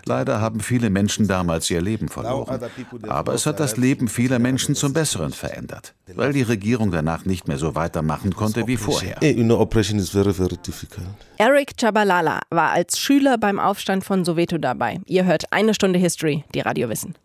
Leider 0.06 0.40
haben 0.40 0.60
viele 0.60 0.90
Menschen 0.90 1.28
damals 1.28 1.70
ihr 1.70 1.82
Leben 1.82 2.10
verloren. 2.10 2.60
Aber 3.08 3.34
es 3.34 3.46
hat 3.46 3.60
das 3.60 3.78
Leben 3.78 4.08
vieler 4.08 4.40
Menschen 4.40 4.76
zum 4.76 4.94
Besseren 4.94 5.34
verändert, 5.34 5.94
weil 6.16 6.34
die 6.34 6.44
Regierung 6.44 6.92
danach 6.92 7.26
nicht 7.26 7.48
mehr 7.48 7.58
so 7.58 7.76
weitermachen 7.76 8.36
konnte 8.36 8.68
wie 8.68 8.78
vorher. 8.78 9.18
Eric 11.38 11.78
Chabalala 11.78 12.42
war 12.50 12.72
als 12.72 13.00
Schüler 13.00 13.38
beim 13.38 13.60
Aufstand 13.60 14.04
von 14.04 14.24
Soweto 14.24 14.58
dabei. 14.58 15.00
Ihr 15.06 15.26
hört 15.26 15.52
eine 15.52 15.74
Stunde 15.74 16.00
History, 16.00 16.44
die 16.54 16.62
Radio 16.62 16.90
Wissen. 16.90 17.16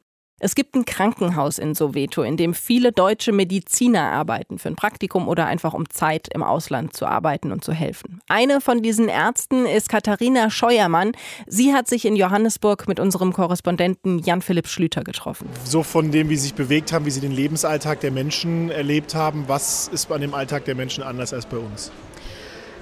Es 0.40 0.54
gibt 0.54 0.76
ein 0.76 0.84
Krankenhaus 0.84 1.58
in 1.58 1.74
Soweto, 1.74 2.22
in 2.22 2.36
dem 2.36 2.54
viele 2.54 2.92
deutsche 2.92 3.32
Mediziner 3.32 4.02
arbeiten, 4.12 4.60
für 4.60 4.68
ein 4.68 4.76
Praktikum 4.76 5.26
oder 5.26 5.46
einfach 5.46 5.74
um 5.74 5.90
Zeit 5.90 6.28
im 6.32 6.44
Ausland 6.44 6.94
zu 6.94 7.06
arbeiten 7.06 7.50
und 7.50 7.64
zu 7.64 7.72
helfen. 7.72 8.20
Eine 8.28 8.60
von 8.60 8.80
diesen 8.80 9.08
Ärzten 9.08 9.66
ist 9.66 9.88
Katharina 9.88 10.48
Scheuermann. 10.48 11.12
Sie 11.48 11.74
hat 11.74 11.88
sich 11.88 12.04
in 12.04 12.14
Johannesburg 12.14 12.86
mit 12.86 13.00
unserem 13.00 13.32
Korrespondenten 13.32 14.20
Jan-Philipp 14.20 14.68
Schlüter 14.68 15.02
getroffen. 15.02 15.48
So 15.64 15.82
von 15.82 16.12
dem, 16.12 16.28
wie 16.28 16.36
sie 16.36 16.44
sich 16.44 16.54
bewegt 16.54 16.92
haben, 16.92 17.04
wie 17.04 17.10
sie 17.10 17.20
den 17.20 17.32
Lebensalltag 17.32 17.98
der 18.00 18.12
Menschen 18.12 18.70
erlebt 18.70 19.16
haben, 19.16 19.44
was 19.48 19.88
ist 19.88 20.10
an 20.12 20.20
dem 20.20 20.34
Alltag 20.34 20.66
der 20.66 20.76
Menschen 20.76 21.02
anders 21.02 21.32
als 21.32 21.46
bei 21.46 21.56
uns? 21.56 21.90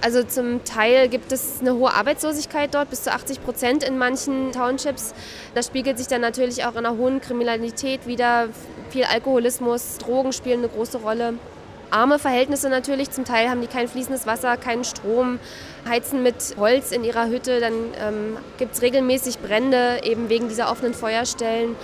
Also 0.00 0.22
zum 0.22 0.64
Teil 0.64 1.08
gibt 1.08 1.32
es 1.32 1.60
eine 1.60 1.74
hohe 1.74 1.92
Arbeitslosigkeit 1.92 2.74
dort, 2.74 2.90
bis 2.90 3.04
zu 3.04 3.12
80 3.12 3.42
Prozent 3.42 3.82
in 3.82 3.98
manchen 3.98 4.52
Townships. 4.52 5.14
Das 5.54 5.66
spiegelt 5.66 5.98
sich 5.98 6.06
dann 6.06 6.20
natürlich 6.20 6.64
auch 6.64 6.72
in 6.72 6.84
einer 6.84 6.96
hohen 6.96 7.20
Kriminalität 7.20 8.06
wieder. 8.06 8.48
Viel 8.90 9.04
Alkoholismus, 9.04 9.98
Drogen 9.98 10.32
spielen 10.32 10.60
eine 10.60 10.68
große 10.68 10.98
Rolle. 10.98 11.34
Arme 11.90 12.18
Verhältnisse 12.18 12.68
natürlich, 12.68 13.10
zum 13.10 13.24
Teil 13.24 13.48
haben 13.48 13.60
die 13.60 13.68
kein 13.68 13.88
fließendes 13.88 14.26
Wasser, 14.26 14.56
keinen 14.56 14.84
Strom, 14.84 15.38
heizen 15.88 16.22
mit 16.22 16.56
Holz 16.58 16.90
in 16.90 17.04
ihrer 17.04 17.28
Hütte, 17.28 17.60
dann 17.60 17.72
ähm, 18.00 18.36
gibt 18.58 18.74
es 18.74 18.82
regelmäßig 18.82 19.38
Brände, 19.38 20.00
eben 20.02 20.28
wegen 20.28 20.48
dieser 20.48 20.70
offenen 20.70 20.94
Feuerstellen 20.94 21.76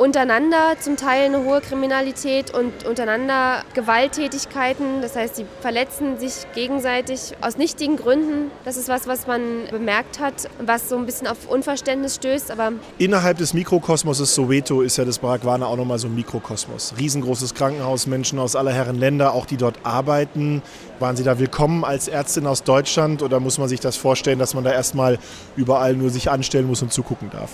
untereinander 0.00 0.76
zum 0.80 0.96
Teil 0.96 1.26
eine 1.26 1.44
hohe 1.44 1.60
Kriminalität 1.60 2.54
und 2.54 2.86
untereinander 2.86 3.64
Gewalttätigkeiten. 3.74 5.02
Das 5.02 5.14
heißt, 5.14 5.36
sie 5.36 5.44
verletzen 5.60 6.18
sich 6.18 6.46
gegenseitig 6.54 7.34
aus 7.42 7.58
nichtigen 7.58 7.96
Gründen. 7.98 8.50
Das 8.64 8.78
ist 8.78 8.88
was, 8.88 9.06
was 9.06 9.26
man 9.26 9.42
bemerkt 9.70 10.18
hat, 10.18 10.48
was 10.64 10.88
so 10.88 10.96
ein 10.96 11.04
bisschen 11.04 11.26
auf 11.26 11.46
Unverständnis 11.46 12.14
stößt. 12.14 12.50
Aber 12.50 12.72
Innerhalb 12.96 13.36
des 13.36 13.52
Mikrokosmoses 13.52 14.34
Soweto 14.34 14.80
ist 14.80 14.96
ja 14.96 15.04
das 15.04 15.18
Baragwana 15.18 15.66
auch 15.66 15.76
nochmal 15.76 15.98
so 15.98 16.08
ein 16.08 16.14
Mikrokosmos. 16.14 16.94
Riesengroßes 16.98 17.52
Krankenhaus, 17.52 18.06
Menschen 18.06 18.38
aus 18.38 18.56
aller 18.56 18.72
Herren 18.72 18.98
Länder, 18.98 19.34
auch 19.34 19.44
die 19.44 19.58
dort 19.58 19.80
arbeiten. 19.82 20.62
Waren 20.98 21.16
Sie 21.16 21.24
da 21.24 21.38
willkommen 21.38 21.84
als 21.84 22.08
Ärztin 22.08 22.46
aus 22.46 22.62
Deutschland 22.62 23.22
oder 23.22 23.38
muss 23.38 23.58
man 23.58 23.68
sich 23.68 23.80
das 23.80 23.98
vorstellen, 23.98 24.38
dass 24.38 24.54
man 24.54 24.64
da 24.64 24.72
erstmal 24.72 25.18
überall 25.56 25.92
nur 25.92 26.08
sich 26.08 26.30
anstellen 26.30 26.66
muss 26.66 26.80
und 26.80 26.90
zugucken 26.90 27.28
darf? 27.30 27.50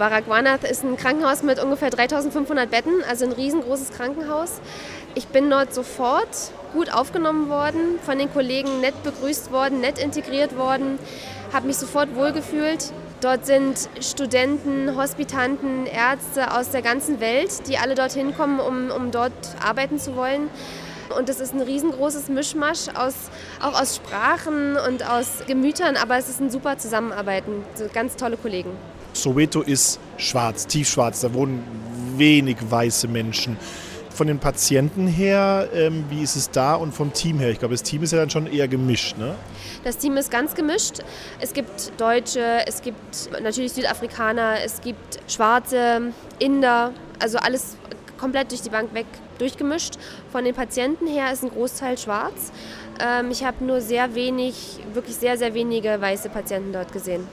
Baragwanath 0.00 0.64
ist 0.64 0.82
ein 0.82 0.96
Krankenhaus 0.96 1.42
mit 1.42 1.62
ungefähr 1.62 1.90
3500 1.90 2.70
Betten, 2.70 3.04
also 3.06 3.26
ein 3.26 3.32
riesengroßes 3.32 3.90
Krankenhaus. 3.90 4.62
Ich 5.14 5.28
bin 5.28 5.50
dort 5.50 5.74
sofort 5.74 6.52
gut 6.72 6.90
aufgenommen 6.90 7.50
worden, 7.50 7.98
von 8.02 8.16
den 8.16 8.32
Kollegen 8.32 8.80
nett 8.80 8.94
begrüßt 9.02 9.52
worden, 9.52 9.82
nett 9.82 9.98
integriert 9.98 10.56
worden, 10.56 10.98
habe 11.52 11.66
mich 11.66 11.76
sofort 11.76 12.16
wohlgefühlt. 12.16 12.94
Dort 13.20 13.44
sind 13.44 13.90
Studenten, 14.00 14.96
Hospitanten, 14.96 15.84
Ärzte 15.84 16.56
aus 16.56 16.70
der 16.70 16.80
ganzen 16.80 17.20
Welt, 17.20 17.68
die 17.68 17.76
alle 17.76 17.94
dorthin 17.94 18.34
kommen, 18.34 18.58
um, 18.58 18.90
um 18.90 19.10
dort 19.10 19.32
arbeiten 19.62 19.98
zu 19.98 20.16
wollen. 20.16 20.48
Und 21.14 21.28
es 21.28 21.40
ist 21.40 21.52
ein 21.52 21.60
riesengroßes 21.60 22.30
Mischmasch 22.30 22.88
aus, 22.94 23.14
auch 23.60 23.78
aus 23.78 23.96
Sprachen 23.96 24.78
und 24.78 25.06
aus 25.06 25.42
Gemütern, 25.46 25.98
aber 25.98 26.16
es 26.16 26.30
ist 26.30 26.40
ein 26.40 26.48
super 26.48 26.78
Zusammenarbeiten. 26.78 27.64
So 27.74 27.84
ganz 27.92 28.16
tolle 28.16 28.38
Kollegen. 28.38 28.70
Soweto 29.12 29.62
ist 29.62 29.98
schwarz, 30.16 30.66
tiefschwarz, 30.66 31.20
da 31.20 31.32
wohnen 31.34 31.62
wenig 32.16 32.56
weiße 32.68 33.08
Menschen. 33.08 33.56
Von 34.10 34.26
den 34.26 34.38
Patienten 34.38 35.06
her, 35.06 35.68
ähm, 35.72 36.04
wie 36.10 36.22
ist 36.22 36.36
es 36.36 36.50
da 36.50 36.74
und 36.74 36.92
vom 36.92 37.12
Team 37.12 37.38
her? 37.38 37.50
Ich 37.50 37.58
glaube, 37.58 37.72
das 37.72 37.82
Team 37.82 38.02
ist 38.02 38.12
ja 38.12 38.18
dann 38.18 38.28
schon 38.28 38.46
eher 38.46 38.68
gemischt, 38.68 39.16
ne? 39.16 39.34
Das 39.82 39.96
Team 39.96 40.16
ist 40.18 40.30
ganz 40.30 40.54
gemischt. 40.54 41.00
Es 41.40 41.54
gibt 41.54 41.92
Deutsche, 41.98 42.66
es 42.66 42.82
gibt 42.82 43.30
natürlich 43.42 43.72
Südafrikaner, 43.72 44.56
es 44.62 44.82
gibt 44.82 45.20
Schwarze, 45.26 46.12
Inder, 46.38 46.92
also 47.18 47.38
alles 47.38 47.76
komplett 48.18 48.50
durch 48.50 48.60
die 48.60 48.68
Bank 48.68 48.92
weg 48.92 49.06
durchgemischt. 49.38 49.94
Von 50.30 50.44
den 50.44 50.54
Patienten 50.54 51.06
her 51.06 51.32
ist 51.32 51.42
ein 51.42 51.50
Großteil 51.50 51.96
schwarz. 51.96 52.52
Ähm, 53.00 53.30
ich 53.30 53.42
habe 53.44 53.64
nur 53.64 53.80
sehr 53.80 54.14
wenig, 54.14 54.80
wirklich 54.92 55.16
sehr, 55.16 55.38
sehr 55.38 55.54
wenige 55.54 55.98
weiße 55.98 56.28
Patienten 56.28 56.72
dort 56.72 56.92
gesehen. 56.92 57.26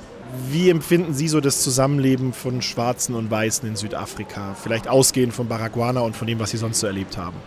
Wie 0.49 0.69
empfinden 0.69 1.13
Sie 1.13 1.27
so 1.27 1.41
das 1.41 1.61
Zusammenleben 1.61 2.33
von 2.33 2.61
Schwarzen 2.61 3.15
und 3.15 3.31
Weißen 3.31 3.67
in 3.67 3.75
Südafrika? 3.75 4.55
Vielleicht 4.61 4.87
ausgehend 4.87 5.33
von 5.33 5.47
Baragwana 5.47 6.01
und 6.01 6.15
von 6.15 6.27
dem, 6.27 6.39
was 6.39 6.51
Sie 6.51 6.57
sonst 6.57 6.79
so 6.79 6.87
erlebt 6.87 7.17
haben. 7.17 7.37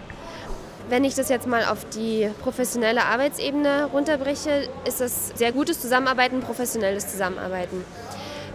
Wenn 0.88 1.04
ich 1.04 1.14
das 1.14 1.28
jetzt 1.28 1.46
mal 1.46 1.64
auf 1.66 1.86
die 1.90 2.28
professionelle 2.42 3.04
Arbeitsebene 3.04 3.90
runterbreche, 3.92 4.68
ist 4.86 5.00
das 5.00 5.32
sehr 5.36 5.52
gutes 5.52 5.80
Zusammenarbeiten, 5.80 6.40
professionelles 6.40 7.08
Zusammenarbeiten. 7.08 7.84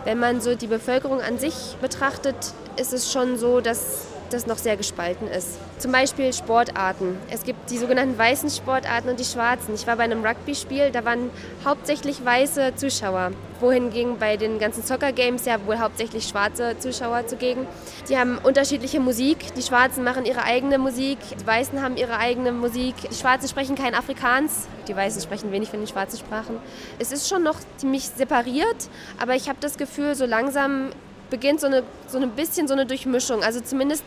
Wenn 0.03 0.19
man 0.19 0.41
so 0.41 0.55
die 0.55 0.67
Bevölkerung 0.67 1.21
an 1.21 1.39
sich 1.39 1.77
betrachtet, 1.81 2.35
ist 2.77 2.93
es 2.93 3.11
schon 3.11 3.37
so, 3.37 3.61
dass 3.61 4.07
das 4.29 4.47
noch 4.47 4.57
sehr 4.57 4.77
gespalten 4.77 5.27
ist. 5.27 5.57
Zum 5.79 5.91
Beispiel 5.91 6.33
Sportarten. 6.33 7.17
Es 7.29 7.43
gibt 7.43 7.69
die 7.69 7.77
sogenannten 7.77 8.17
weißen 8.17 8.49
Sportarten 8.49 9.09
und 9.09 9.19
die 9.19 9.25
schwarzen. 9.25 9.75
Ich 9.75 9.85
war 9.87 9.97
bei 9.97 10.03
einem 10.03 10.25
Rugby-Spiel, 10.25 10.91
da 10.91 11.05
waren 11.05 11.29
hauptsächlich 11.63 12.23
weiße 12.23 12.73
Zuschauer. 12.75 13.31
Wohingegen 13.59 14.17
bei 14.19 14.35
den 14.35 14.59
ganzen 14.59 14.83
Soccer 14.83 15.11
Games 15.11 15.45
ja 15.45 15.65
wohl 15.65 15.79
hauptsächlich 15.79 16.27
schwarze 16.27 16.77
Zuschauer 16.79 17.27
zugegen. 17.27 17.65
Die 18.09 18.17
haben 18.17 18.37
unterschiedliche 18.37 18.99
Musik. 18.99 19.53
Die 19.55 19.61
Schwarzen 19.61 20.03
machen 20.03 20.25
ihre 20.25 20.43
eigene 20.43 20.77
Musik, 20.77 21.17
die 21.39 21.47
Weißen 21.47 21.81
haben 21.81 21.95
ihre 21.95 22.17
eigene 22.17 22.51
Musik. 22.51 22.95
Die 23.09 23.15
Schwarzen 23.15 23.47
sprechen 23.47 23.75
kein 23.75 23.95
Afrikaans, 23.95 24.67
die 24.87 24.95
Weißen 24.95 25.21
sprechen 25.21 25.51
wenig 25.51 25.69
von 25.69 25.79
den 25.79 25.87
schwarzen 25.87 26.19
Sprachen. 26.19 26.57
Es 26.99 27.11
ist 27.11 27.29
schon 27.29 27.43
noch 27.43 27.57
ziemlich 27.77 28.09
separiert, 28.09 28.89
aber 29.19 29.35
ich 29.35 29.47
habe 29.47 29.57
das 29.61 29.77
Gefühl, 29.77 30.15
so 30.15 30.25
langsam 30.25 30.89
beginnt 31.29 31.61
so, 31.61 31.67
eine, 31.67 31.83
so 32.07 32.17
ein 32.17 32.29
bisschen 32.31 32.67
so 32.67 32.73
eine 32.73 32.85
Durchmischung. 32.85 33.43
Also 33.43 33.61
zumindest 33.61 34.03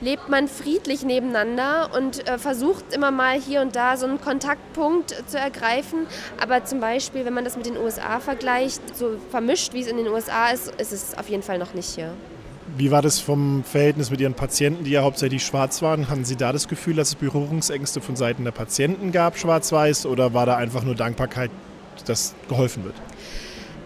lebt 0.00 0.28
man 0.28 0.48
friedlich 0.48 1.04
nebeneinander 1.04 1.90
und 1.96 2.28
äh, 2.28 2.38
versucht 2.38 2.92
immer 2.92 3.10
mal 3.10 3.40
hier 3.40 3.60
und 3.60 3.76
da 3.76 3.96
so 3.96 4.06
einen 4.06 4.20
Kontaktpunkt 4.20 5.14
zu 5.26 5.38
ergreifen. 5.38 6.06
Aber 6.40 6.64
zum 6.64 6.80
Beispiel, 6.80 7.24
wenn 7.24 7.34
man 7.34 7.44
das 7.44 7.56
mit 7.56 7.66
den 7.66 7.76
USA 7.76 8.20
vergleicht, 8.20 8.96
so 8.96 9.16
vermischt 9.30 9.72
wie 9.72 9.80
es 9.80 9.86
in 9.86 9.96
den 9.96 10.08
USA 10.08 10.50
ist, 10.50 10.72
ist 10.78 10.92
es 10.92 11.16
auf 11.16 11.28
jeden 11.28 11.42
Fall 11.42 11.58
noch 11.58 11.74
nicht 11.74 11.94
hier. 11.94 12.12
Wie 12.76 12.90
war 12.90 13.02
das 13.02 13.20
vom 13.20 13.62
Verhältnis 13.62 14.10
mit 14.10 14.20
Ihren 14.20 14.34
Patienten, 14.34 14.84
die 14.84 14.90
ja 14.90 15.02
hauptsächlich 15.02 15.44
schwarz 15.44 15.80
waren? 15.80 16.08
Hatten 16.08 16.24
Sie 16.24 16.34
da 16.34 16.52
das 16.52 16.66
Gefühl, 16.66 16.96
dass 16.96 17.08
es 17.10 17.14
Berührungsängste 17.14 18.00
von 18.00 18.16
Seiten 18.16 18.42
der 18.42 18.50
Patienten 18.50 19.12
gab, 19.12 19.38
schwarz-weiß, 19.38 20.06
oder 20.06 20.34
war 20.34 20.44
da 20.44 20.56
einfach 20.56 20.82
nur 20.82 20.94
Dankbarkeit, 20.94 21.50
dass 22.06 22.34
geholfen 22.48 22.84
wird? 22.84 22.94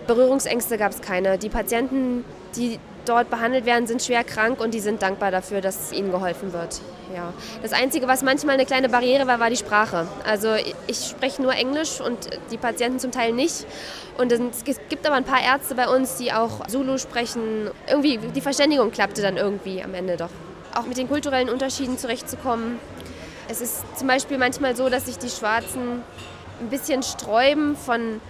Berührungsängste 0.07 0.79
gab 0.79 0.93
es 0.93 1.03
keine. 1.03 1.37
Die 1.37 1.51
Patienten, 1.51 2.25
die 2.56 2.78
dort 3.04 3.30
behandelt 3.30 3.64
werden, 3.64 3.87
sind 3.87 4.02
schwer 4.02 4.22
krank 4.22 4.61
und 4.61 4.74
die 4.74 4.80
sind 4.80 5.00
dankbar 5.02 5.30
dafür, 5.30 5.61
dass 5.61 5.92
ihnen 5.92 6.11
geholfen 6.11 6.52
wird. 6.52 6.80
Ja. 7.14 7.32
Das 7.62 7.72
Einzige, 7.72 8.06
was 8.06 8.22
manchmal 8.22 8.54
eine 8.54 8.66
kleine 8.66 8.90
Barriere 8.90 9.26
war, 9.26 9.40
war 9.40 9.48
die 9.48 9.56
Sprache. 9.56 10.06
Also 10.24 10.54
ich 10.87 11.06
spreche 11.06 11.40
nur 11.40 11.54
Englisch 11.54 12.00
und 12.02 12.18
die 12.50 12.58
Patienten 12.58 12.98
zum 12.98 13.11
Teil 13.11 13.32
nicht. 13.32 13.66
Und 14.18 14.30
es 14.30 14.80
gibt 14.90 15.06
aber 15.06 15.16
ein 15.16 15.24
paar 15.24 15.42
Ärzte 15.42 15.74
bei 15.74 15.88
uns, 15.88 16.16
die 16.16 16.32
auch 16.32 16.66
Zulu 16.66 16.98
sprechen. 16.98 17.70
Irgendwie, 17.87 18.18
die 18.18 18.40
Verständigung 18.42 18.90
klappte 18.90 19.22
dann 19.22 19.38
irgendwie 19.38 19.82
am 19.82 19.94
Ende 19.94 20.18
doch. 20.18 20.30
Auch 20.74 20.84
mit 20.87 20.98
den 20.98 21.08
kulturellen 21.08 21.48
Unterschieden 21.48 21.96
zurechtzukommen. 21.96 22.78
Es 23.48 23.62
ist 23.62 23.84
zum 23.98 24.06
Beispiel 24.06 24.37
manchmal 24.37 24.76
so, 24.76 24.90
dass 24.90 25.06
sich 25.06 25.16
die 25.16 25.30
Schwarzen 25.30 26.02
ein 26.61 26.68
bisschen 26.68 27.02
sträuben 27.02 27.74
von 27.74 28.20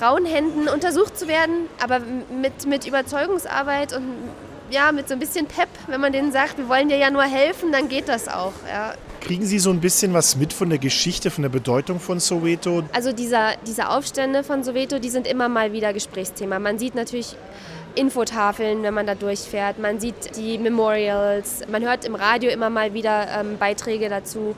Frauenhänden 0.00 0.66
untersucht 0.68 1.18
zu 1.18 1.28
werden, 1.28 1.68
aber 1.78 2.00
mit, 2.00 2.66
mit 2.66 2.86
Überzeugungsarbeit 2.86 3.92
und 3.92 4.04
ja, 4.70 4.92
mit 4.92 5.08
so 5.08 5.14
ein 5.14 5.20
bisschen 5.20 5.46
Pep, 5.46 5.68
wenn 5.88 6.00
man 6.00 6.12
denen 6.12 6.32
sagt, 6.32 6.56
wir 6.56 6.68
wollen 6.68 6.88
dir 6.88 6.96
ja 6.96 7.10
nur 7.10 7.24
helfen, 7.24 7.70
dann 7.70 7.88
geht 7.88 8.08
das 8.08 8.28
auch. 8.28 8.52
Ja. 8.66 8.94
Kriegen 9.20 9.44
Sie 9.44 9.58
so 9.58 9.68
ein 9.70 9.80
bisschen 9.80 10.14
was 10.14 10.36
mit 10.36 10.54
von 10.54 10.70
der 10.70 10.78
Geschichte, 10.78 11.30
von 11.30 11.42
der 11.42 11.50
Bedeutung 11.50 12.00
von 12.00 12.18
Soweto? 12.18 12.84
Also 12.94 13.12
dieser, 13.12 13.56
diese 13.66 13.90
Aufstände 13.90 14.42
von 14.42 14.64
Soweto, 14.64 14.98
die 14.98 15.10
sind 15.10 15.26
immer 15.26 15.50
mal 15.50 15.72
wieder 15.72 15.92
Gesprächsthema. 15.92 16.58
Man 16.60 16.78
sieht 16.78 16.94
natürlich 16.94 17.36
Infotafeln, 17.94 18.82
wenn 18.82 18.94
man 18.94 19.06
da 19.06 19.14
durchfährt. 19.14 19.78
Man 19.80 20.00
sieht 20.00 20.36
die 20.36 20.56
Memorials. 20.56 21.62
Man 21.70 21.82
hört 21.82 22.06
im 22.06 22.14
Radio 22.14 22.50
immer 22.50 22.70
mal 22.70 22.94
wieder 22.94 23.26
ähm, 23.38 23.58
Beiträge 23.58 24.08
dazu. 24.08 24.54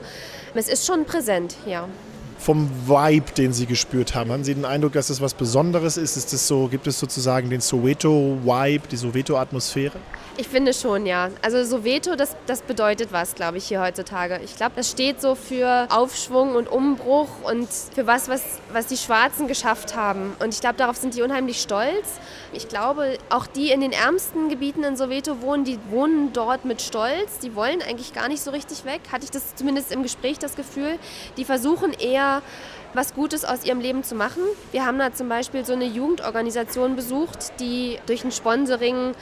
Es 0.53 0.69
ist 0.69 0.85
schon 0.85 1.03
präsent, 1.03 1.55
ja 1.65 1.89
vom 2.43 2.69
Vibe, 2.85 3.31
den 3.37 3.53
Sie 3.53 3.65
gespürt 3.65 4.15
haben? 4.15 4.31
Haben 4.31 4.43
Sie 4.43 4.53
den 4.53 4.65
Eindruck, 4.65 4.93
dass 4.93 5.07
das 5.07 5.21
was 5.21 5.33
Besonderes 5.33 5.97
ist? 5.97 6.17
ist 6.17 6.33
das 6.33 6.47
so, 6.47 6.67
gibt 6.67 6.85
es 6.87 6.99
sozusagen 6.99 7.49
den 7.49 7.61
Soweto-Vibe, 7.61 8.87
die 8.91 8.97
Soweto-Atmosphäre? 8.97 9.97
Ich 10.35 10.47
finde 10.47 10.73
schon, 10.73 11.05
ja. 11.05 11.29
Also 11.43 11.63
Soweto, 11.63 12.15
das, 12.15 12.35
das 12.47 12.63
bedeutet 12.63 13.11
was, 13.11 13.35
glaube 13.35 13.59
ich, 13.59 13.65
hier 13.65 13.81
heutzutage. 13.81 14.39
Ich 14.43 14.55
glaube, 14.55 14.71
das 14.75 14.89
steht 14.89 15.21
so 15.21 15.35
für 15.35 15.87
Aufschwung 15.91 16.55
und 16.55 16.67
Umbruch 16.67 17.29
und 17.43 17.69
für 17.69 18.07
was, 18.07 18.29
was, 18.29 18.41
was 18.71 18.87
die 18.87 18.97
Schwarzen 18.97 19.47
geschafft 19.47 19.95
haben. 19.95 20.33
Und 20.39 20.51
ich 20.51 20.59
glaube, 20.59 20.75
darauf 20.77 20.97
sind 20.97 21.15
die 21.15 21.21
unheimlich 21.21 21.61
stolz. 21.61 22.19
Ich 22.51 22.67
glaube, 22.67 23.19
auch 23.29 23.45
die 23.45 23.69
in 23.69 23.81
den 23.81 23.91
ärmsten 23.91 24.49
Gebieten 24.49 24.83
in 24.83 24.97
Soweto 24.97 25.39
wohnen, 25.41 25.65
die 25.65 25.77
wohnen 25.91 26.33
dort 26.33 26.65
mit 26.65 26.81
Stolz. 26.81 27.37
Die 27.43 27.53
wollen 27.53 27.83
eigentlich 27.83 28.11
gar 28.13 28.27
nicht 28.27 28.41
so 28.41 28.49
richtig 28.49 28.85
weg. 28.85 29.01
Hatte 29.11 29.25
ich 29.25 29.31
das 29.31 29.53
zumindest 29.53 29.91
im 29.91 30.01
Gespräch 30.01 30.39
das 30.39 30.55
Gefühl. 30.55 30.97
Die 31.37 31.45
versuchen 31.45 31.93
eher 31.93 32.32
was 32.93 33.13
Gutes 33.13 33.43
aus 33.43 33.65
ihrem 33.65 33.79
Leben 33.79 34.03
zu 34.03 34.15
machen. 34.15 34.41
Wir 34.71 34.85
haben 34.85 34.97
da 34.99 35.13
zum 35.13 35.29
Beispiel 35.29 35.65
so 35.65 35.73
eine 35.73 35.85
Jugendorganisation 35.85 36.95
besucht, 36.95 37.59
die 37.59 37.99
durch 38.05 38.23
ein 38.23 38.31
Sponsoring 38.31 39.13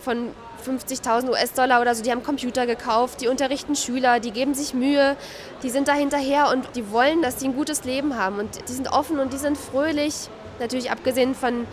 von 0.00 0.30
50.000 0.64 1.30
US-Dollar 1.30 1.80
oder 1.80 1.94
so, 1.94 2.02
die 2.02 2.10
haben 2.10 2.22
Computer 2.22 2.66
gekauft, 2.66 3.20
die 3.20 3.28
unterrichten 3.28 3.74
Schüler, 3.74 4.20
die 4.20 4.30
geben 4.30 4.54
sich 4.54 4.74
Mühe, 4.74 5.16
die 5.62 5.70
sind 5.70 5.88
da 5.88 5.92
hinterher 5.92 6.50
und 6.50 6.76
die 6.76 6.90
wollen, 6.90 7.22
dass 7.22 7.40
sie 7.40 7.48
ein 7.48 7.54
gutes 7.54 7.84
Leben 7.84 8.16
haben 8.16 8.38
und 8.38 8.68
die 8.68 8.72
sind 8.72 8.92
offen 8.92 9.18
und 9.18 9.32
die 9.32 9.38
sind 9.38 9.58
fröhlich. 9.58 10.28
Natürlich 10.60 10.90
abgesehen 10.90 11.34
von 11.34 11.66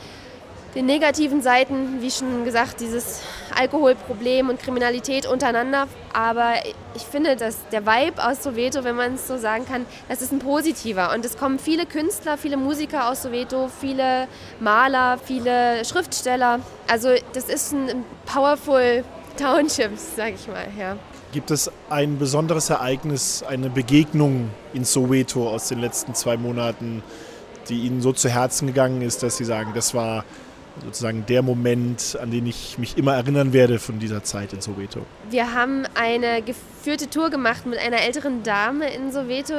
den 0.75 0.85
negativen 0.85 1.41
Seiten, 1.41 2.01
wie 2.01 2.11
schon 2.11 2.45
gesagt, 2.45 2.79
dieses 2.79 3.21
Alkoholproblem 3.55 4.49
und 4.49 4.59
Kriminalität 4.59 5.25
untereinander. 5.25 5.87
Aber 6.13 6.53
ich 6.95 7.03
finde, 7.03 7.35
dass 7.35 7.57
der 7.71 7.85
Vibe 7.85 8.23
aus 8.23 8.43
Soweto, 8.43 8.83
wenn 8.83 8.95
man 8.95 9.15
es 9.15 9.27
so 9.27 9.37
sagen 9.37 9.65
kann, 9.65 9.85
das 10.07 10.21
ist 10.21 10.31
ein 10.31 10.39
positiver. 10.39 11.13
Und 11.13 11.25
es 11.25 11.37
kommen 11.37 11.59
viele 11.59 11.85
Künstler, 11.85 12.37
viele 12.37 12.57
Musiker 12.57 13.09
aus 13.09 13.21
Soweto, 13.21 13.69
viele 13.79 14.27
Maler, 14.59 15.17
viele 15.23 15.83
Schriftsteller. 15.83 16.59
Also 16.89 17.09
das 17.33 17.49
ist 17.49 17.73
ein 17.73 18.05
powerful 18.25 19.03
Township, 19.37 19.91
sage 19.97 20.35
ich 20.35 20.47
mal. 20.47 20.67
Ja. 20.77 20.97
Gibt 21.31 21.51
es 21.51 21.71
ein 21.89 22.17
besonderes 22.17 22.69
Ereignis, 22.69 23.43
eine 23.43 23.69
Begegnung 23.69 24.49
in 24.73 24.83
Soweto 24.83 25.49
aus 25.49 25.69
den 25.69 25.79
letzten 25.79 26.13
zwei 26.13 26.35
Monaten, 26.35 27.03
die 27.69 27.81
Ihnen 27.81 28.01
so 28.01 28.11
zu 28.11 28.27
Herzen 28.27 28.67
gegangen 28.67 29.01
ist, 29.01 29.23
dass 29.23 29.37
Sie 29.37 29.45
sagen, 29.45 29.71
das 29.73 29.93
war 29.93 30.25
sozusagen 30.83 31.25
der 31.25 31.41
Moment, 31.41 32.17
an 32.21 32.31
den 32.31 32.45
ich 32.45 32.77
mich 32.77 32.97
immer 32.97 33.15
erinnern 33.15 33.53
werde 33.53 33.79
von 33.79 33.99
dieser 33.99 34.23
Zeit 34.23 34.53
in 34.53 34.61
Soweto? 34.61 35.01
Wir 35.29 35.53
haben 35.53 35.83
eine 35.95 36.41
geführte 36.41 37.09
Tour 37.09 37.29
gemacht 37.29 37.65
mit 37.65 37.79
einer 37.79 38.01
älteren 38.01 38.43
Dame 38.43 38.89
in 38.93 39.11
Soweto, 39.11 39.53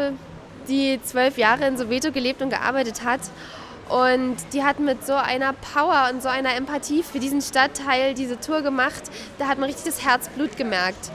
die 0.69 1.01
zwölf 1.03 1.39
Jahre 1.39 1.67
in 1.67 1.77
Soweto 1.77 2.13
gelebt 2.13 2.43
und 2.43 2.51
gearbeitet 2.51 3.05
hat. 3.05 3.21
Und 3.89 4.37
die 4.53 4.63
hat 4.63 4.81
mit 4.81 5.05
so 5.05 5.13
einer 5.13 5.53
Power 5.53 6.09
und 6.13 6.23
so 6.23 6.29
einer 6.29 6.55
Empathie 6.55 7.03
für 7.03 7.19
diesen 7.19 7.43
Stadtteil 7.43 8.15
diese 8.15 8.41
Tour 8.41 8.63
gemacht. 8.63 9.03
Da 9.39 9.49
hat 9.49 9.59
man 9.59 9.69
richtig 9.69 9.85
das 9.93 10.05
Herzblut 10.05 10.57
gemerkt. 10.57 11.11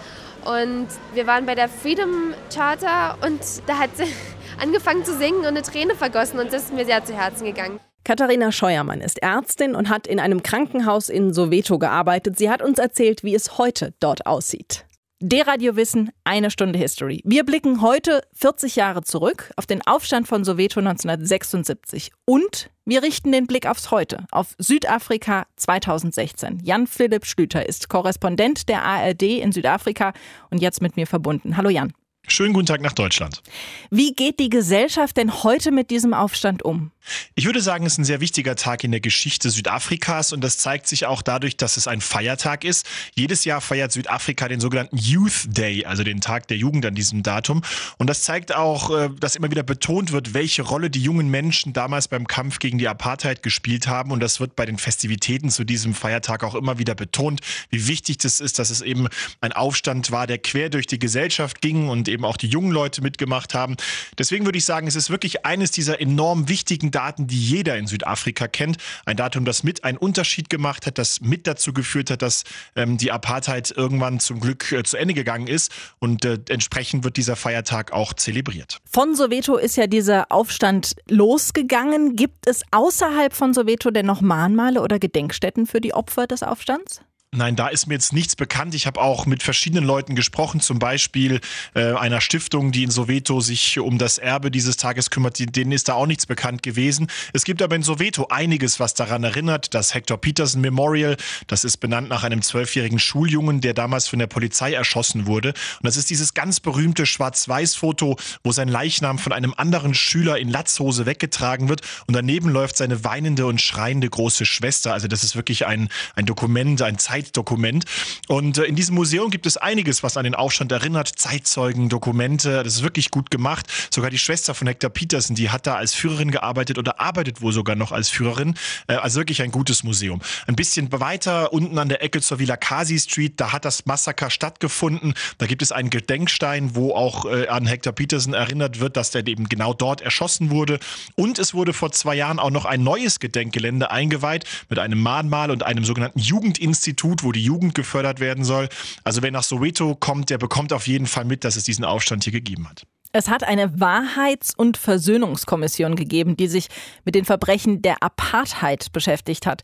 Und 0.46 0.88
wir 1.14 1.28
waren 1.28 1.46
bei 1.46 1.56
der 1.56 1.68
Freedom 1.68 2.34
Charter 2.54 3.18
und 3.26 3.42
da 3.66 3.80
hat 3.80 3.90
sie 3.98 4.04
angefangen 4.62 5.04
zu 5.04 5.18
singen 5.18 5.40
und 5.40 5.48
eine 5.48 5.62
Träne 5.62 5.96
vergossen 5.96 6.40
und 6.40 6.54
das 6.54 6.64
ist 6.64 6.74
mir 6.74 6.86
sehr 6.86 7.04
zu 7.04 7.14
Herzen 7.14 7.46
gegangen. 7.46 7.80
Katharina 8.08 8.54
Scheuermann 8.54 9.02
ist 9.02 9.22
Ärztin 9.22 9.76
und 9.76 9.90
hat 9.90 10.08
in 10.08 10.22
einem 10.22 10.42
Krankenhaus 10.42 11.10
in 11.10 11.34
Soweto 11.34 11.78
gearbeitet. 11.78 12.38
Sie 12.38 12.50
hat 12.50 12.62
uns 12.62 12.80
erzählt, 12.80 13.22
wie 13.26 13.36
es 13.36 13.58
heute 13.58 13.94
dort 14.00 14.26
aussieht. 14.26 14.86
Der 15.20 15.46
Wissen, 15.46 16.12
eine 16.24 16.50
Stunde 16.50 16.80
History. 16.80 17.22
Wir 17.26 17.44
blicken 17.44 17.82
heute 17.82 18.22
40 18.32 18.78
Jahre 18.78 19.04
zurück 19.04 19.52
auf 19.58 19.66
den 19.66 19.86
Aufstand 19.86 20.26
von 20.26 20.46
Soweto 20.46 20.80
1976 20.80 22.14
und 22.24 22.70
wir 22.86 23.04
richten 23.04 23.34
den 23.34 23.46
Blick 23.46 23.68
aufs 23.68 23.92
Heute, 23.92 24.26
auf 24.32 24.56
Südafrika 24.58 25.46
2016. 25.58 26.62
Jan 26.64 26.88
Philipp 26.88 27.26
Schlüter 27.26 27.68
ist 27.68 27.90
Korrespondent 27.90 28.70
der 28.70 28.84
ARD 28.84 29.24
in 29.24 29.52
Südafrika 29.52 30.14
und 30.50 30.62
jetzt 30.62 30.82
mit 30.82 30.96
mir 30.96 31.08
verbunden. 31.08 31.58
Hallo 31.58 31.70
Jan. 31.70 31.92
Schönen 32.30 32.54
guten 32.54 32.66
Tag 32.66 32.82
nach 32.82 32.92
Deutschland. 32.92 33.42
Wie 33.90 34.14
geht 34.14 34.42
die 34.42 34.50
Gesellschaft 34.50 35.16
denn 35.16 35.44
heute 35.44 35.72
mit 35.72 35.90
diesem 35.90 36.14
Aufstand 36.14 36.62
um? 36.62 36.92
Ich 37.36 37.46
würde 37.46 37.62
sagen, 37.62 37.86
es 37.86 37.94
ist 37.94 38.00
ein 38.00 38.06
sehr 38.06 38.20
wichtiger 38.20 38.56
Tag 38.56 38.84
in 38.84 38.92
der 38.92 39.00
Geschichte 39.00 39.50
Südafrikas 39.50 40.34
und 40.34 40.44
das 40.44 40.58
zeigt 40.58 40.88
sich 40.88 41.06
auch 41.06 41.22
dadurch, 41.22 41.56
dass 41.56 41.78
es 41.78 41.88
ein 41.88 42.02
Feiertag 42.02 42.64
ist. 42.64 42.86
Jedes 43.16 43.46
Jahr 43.46 43.62
feiert 43.62 43.92
Südafrika 43.92 44.48
den 44.48 44.60
sogenannten 44.60 44.98
Youth 44.98 45.46
Day, 45.46 45.86
also 45.86 46.04
den 46.04 46.22
Tag 46.22 46.48
der 46.48 46.58
Jugend 46.58 46.86
an 46.86 46.96
diesem 46.96 47.24
Datum. 47.24 47.62
Und 47.98 48.10
das 48.10 48.24
zeigt 48.24 48.54
auch, 48.54 48.90
äh, 48.90 49.10
dass 49.20 49.36
immer 49.36 49.52
wieder 49.52 49.64
betont 49.64 50.12
wird, 50.12 50.34
welche 50.34 50.64
Rolle 50.64 50.90
die 50.90 51.02
jungen 51.02 51.30
Menschen 51.30 51.74
damals 51.74 52.08
beim 52.08 52.28
Kampf 52.28 52.60
gegen 52.60 52.78
die 52.78 52.88
Apartheid 52.88 53.44
gespielt 53.44 53.88
haben. 53.88 54.12
Und 54.12 54.20
das 54.20 54.40
wird 54.40 54.56
bei 54.56 54.66
den 54.66 54.78
Festivitäten 54.78 55.50
zu 55.50 55.64
diesem 55.64 55.94
Feiertag 55.94 56.44
auch 56.44 56.56
immer 56.56 56.78
wieder 56.78 56.96
betont, 56.96 57.42
wie 57.70 57.88
wichtig 57.88 58.18
das 58.18 58.40
ist, 58.40 58.60
dass 58.60 58.70
es 58.70 58.82
eben 58.82 59.08
ein 59.40 59.54
Aufstand 59.54 60.12
war, 60.12 60.28
der 60.28 60.40
quer 60.40 60.70
durch 60.70 60.88
die 60.88 61.00
Gesellschaft 61.00 61.62
ging 61.62 61.88
und 61.88 62.08
eben 62.08 62.17
auch 62.26 62.38
die 62.38 62.48
jungen 62.48 62.72
Leute 62.72 63.02
mitgemacht 63.02 63.54
haben. 63.54 63.76
Deswegen 64.18 64.46
würde 64.46 64.58
ich 64.58 64.66
sagen, 64.66 64.88
es 64.88 64.96
ist 64.96 65.10
wirklich 65.10 65.46
eines 65.46 65.72
dieser 65.72 66.00
enorm 66.02 66.50
wichtigen 66.50 66.92
Daten, 66.92 67.28
die 67.28 67.40
jeder 67.40 67.78
in 67.78 67.88
Südafrika 67.88 68.48
kennt. 68.48 68.78
Ein 69.06 69.18
Datum, 69.18 69.46
das 69.46 69.64
mit 69.64 69.84
einen 69.84 69.98
Unterschied 69.98 70.50
gemacht 70.50 70.86
hat, 70.86 70.98
das 70.98 71.22
mit 71.22 71.48
dazu 71.48 71.74
geführt 71.74 72.12
hat, 72.12 72.22
dass 72.22 72.44
ähm, 72.76 72.98
die 72.98 73.12
Apartheid 73.12 73.72
irgendwann 73.76 74.20
zum 74.20 74.40
Glück 74.40 74.72
äh, 74.72 74.84
zu 74.84 74.98
Ende 74.98 75.14
gegangen 75.14 75.48
ist. 75.48 75.72
Und 76.00 76.26
äh, 76.26 76.40
entsprechend 76.50 77.04
wird 77.04 77.18
dieser 77.18 77.36
Feiertag 77.36 77.92
auch 77.92 78.14
zelebriert. 78.14 78.80
Von 78.90 79.16
Soweto 79.16 79.58
ist 79.58 79.78
ja 79.78 79.88
dieser 79.88 80.32
Aufstand 80.32 80.96
losgegangen. 81.10 82.16
Gibt 82.16 82.48
es 82.48 82.62
außerhalb 82.72 83.34
von 83.34 83.54
Soweto 83.54 83.92
denn 83.92 84.06
noch 84.06 84.22
Mahnmale 84.22 84.82
oder 84.82 85.00
Gedenkstätten 85.00 85.66
für 85.66 85.82
die 85.82 85.94
Opfer 85.94 86.28
des 86.28 86.44
Aufstands? 86.44 87.02
Nein, 87.36 87.58
da 87.58 87.68
ist 87.68 87.88
mir 87.88 87.96
jetzt 87.96 88.14
nichts 88.14 88.38
bekannt. 88.38 88.74
Ich 88.74 88.88
habe 88.88 89.02
auch 89.02 89.26
mit 89.26 89.44
verschiedenen 89.44 89.84
Leuten 89.84 90.16
gesprochen, 90.16 90.62
zum 90.62 90.80
Beispiel 90.80 91.42
äh, 91.76 91.92
einer 91.92 92.22
Stiftung, 92.22 92.72
die 92.72 92.84
in 92.84 92.90
Soweto 92.90 93.42
sich 93.42 93.80
um 93.80 93.98
das 93.98 94.18
Erbe 94.18 94.50
dieses 94.50 94.78
Tages 94.78 95.10
kümmert. 95.10 95.38
Denen 95.38 95.74
ist 95.74 95.90
da 95.90 95.96
auch 95.96 96.06
nichts 96.06 96.26
bekannt 96.26 96.64
gewesen. 96.64 97.08
Es 97.34 97.44
gibt 97.44 97.62
aber 97.62 97.76
in 97.76 97.84
Soweto 97.84 98.28
einiges, 98.30 98.80
was 98.80 98.94
daran 98.94 99.26
erinnert. 99.26 99.74
Das 99.74 99.94
Hector 99.94 100.18
Peterson 100.18 100.62
Memorial, 100.62 101.18
das 101.48 101.66
ist 101.66 101.78
benannt 101.78 102.08
nach 102.08 102.24
einem 102.24 102.42
zwölfjährigen 102.42 102.98
Schuljungen, 102.98 103.60
der 103.60 103.74
damals 103.74 104.08
von 104.08 104.20
der 104.20 104.28
Polizei 104.28 104.72
erschossen 104.72 105.28
wurde. 105.28 105.50
Und 105.50 105.84
das 105.84 105.98
ist 105.98 106.10
dieses 106.10 106.34
ganz 106.34 106.62
berühmte 106.62 107.06
Schwarz-Weiß-Foto, 107.06 108.16
wo 108.46 108.52
sein 108.54 108.70
Leichnam 108.70 109.20
von 109.20 109.34
einem 109.34 109.54
anderen 109.58 109.96
Schüler 109.96 110.38
in 110.38 110.48
Latzhose 110.48 111.06
weggetragen 111.06 111.68
wird 111.68 111.82
und 112.08 112.16
daneben 112.16 112.48
läuft 112.48 112.78
seine 112.78 113.04
weinende 113.04 113.48
und 113.48 113.62
schreiende 113.62 114.10
große 114.10 114.46
Schwester. 114.46 114.94
Also 114.94 115.10
das 115.10 115.26
ist 115.26 115.36
wirklich 115.36 115.66
ein, 115.66 115.90
ein 116.16 116.26
Dokument, 116.26 116.82
ein 116.82 116.98
Zeit 116.98 117.17
Zeitdokument. 117.18 117.86
Und 118.28 118.58
äh, 118.58 118.64
in 118.64 118.76
diesem 118.76 118.96
Museum 118.96 119.30
gibt 119.32 119.46
es 119.46 119.58
einiges, 119.58 120.04
was 120.04 120.18
an 120.18 120.24
den 120.24 120.36
Aufstand 120.36 120.72
erinnert. 120.72 121.08
Zeitzeugen, 121.08 121.90
Dokumente, 121.90 122.64
das 122.64 122.76
ist 122.76 122.84
wirklich 122.84 123.12
gut 123.12 123.32
gemacht. 123.32 123.66
Sogar 123.90 124.10
die 124.10 124.20
Schwester 124.20 124.54
von 124.54 124.68
Hector 124.68 124.90
Peterson, 124.90 125.36
die 125.36 125.50
hat 125.50 125.66
da 125.66 125.76
als 125.76 125.94
Führerin 125.94 126.32
gearbeitet 126.32 126.78
oder 126.78 127.00
arbeitet 127.00 127.42
wohl 127.42 127.52
sogar 127.52 127.76
noch 127.76 127.92
als 127.92 128.10
Führerin. 128.10 128.56
Äh, 128.88 128.96
also 128.96 129.20
wirklich 129.20 129.42
ein 129.42 129.52
gutes 129.52 129.84
Museum. 129.84 130.22
Ein 130.46 130.56
bisschen 130.56 130.92
weiter 130.92 131.54
unten 131.54 131.80
an 131.80 131.90
der 131.90 132.04
Ecke 132.04 132.22
zur 132.22 132.40
Villa 132.40 132.58
Kasi 132.58 133.00
Street, 133.00 133.34
da 133.40 133.52
hat 133.52 133.66
das 133.66 133.86
Massaker 133.86 134.30
stattgefunden. 134.30 135.14
Da 135.40 135.48
gibt 135.48 135.62
es 135.62 135.72
einen 135.72 135.90
Gedenkstein, 135.90 136.76
wo 136.76 136.94
auch 136.94 137.26
äh, 137.26 137.48
an 137.48 137.66
Hector 137.66 137.94
Peterson 137.94 138.34
erinnert 138.34 138.80
wird, 138.80 138.96
dass 138.96 139.12
der 139.12 139.26
eben 139.26 139.50
genau 139.50 139.74
dort 139.74 140.02
erschossen 140.02 140.52
wurde. 140.52 140.80
Und 141.16 141.40
es 141.40 141.54
wurde 141.54 141.74
vor 141.74 141.92
zwei 141.92 142.16
Jahren 142.16 142.40
auch 142.40 142.52
noch 142.52 142.66
ein 142.66 142.84
neues 142.84 143.20
Gedenkgelände 143.20 143.90
eingeweiht 143.90 144.46
mit 144.70 144.78
einem 144.80 145.00
Mahnmal 145.00 145.50
und 145.50 145.64
einem 145.64 145.84
sogenannten 145.84 146.20
Jugendinstitut 146.20 147.07
Institut, 147.08 147.24
wo 147.24 147.32
die 147.32 147.44
Jugend 147.44 147.76
gefördert 147.76 148.20
werden 148.20 148.44
soll. 148.44 148.70
Also 149.04 149.22
wer 149.22 149.32
nach 149.32 149.44
Soweto 149.44 149.96
kommt, 149.96 150.30
der 150.30 150.38
bekommt 150.38 150.74
auf 150.74 150.88
jeden 150.88 151.08
Fall 151.08 151.26
mit, 151.26 151.44
dass 151.44 151.56
es 151.56 151.64
diesen 151.64 151.86
Aufstand 151.86 152.24
hier 152.24 152.34
gegeben 152.34 152.68
hat. 152.70 152.84
Es 153.14 153.30
hat 153.30 153.44
eine 153.44 153.80
Wahrheits- 153.80 154.54
und 154.56 154.78
Versöhnungskommission 154.78 155.96
gegeben, 155.96 156.36
die 156.36 156.48
sich 156.48 156.68
mit 157.06 157.16
den 157.16 157.26
Verbrechen 157.26 157.82
der 157.82 158.04
Apartheid 158.04 158.92
beschäftigt 158.92 159.46
hat. 159.46 159.64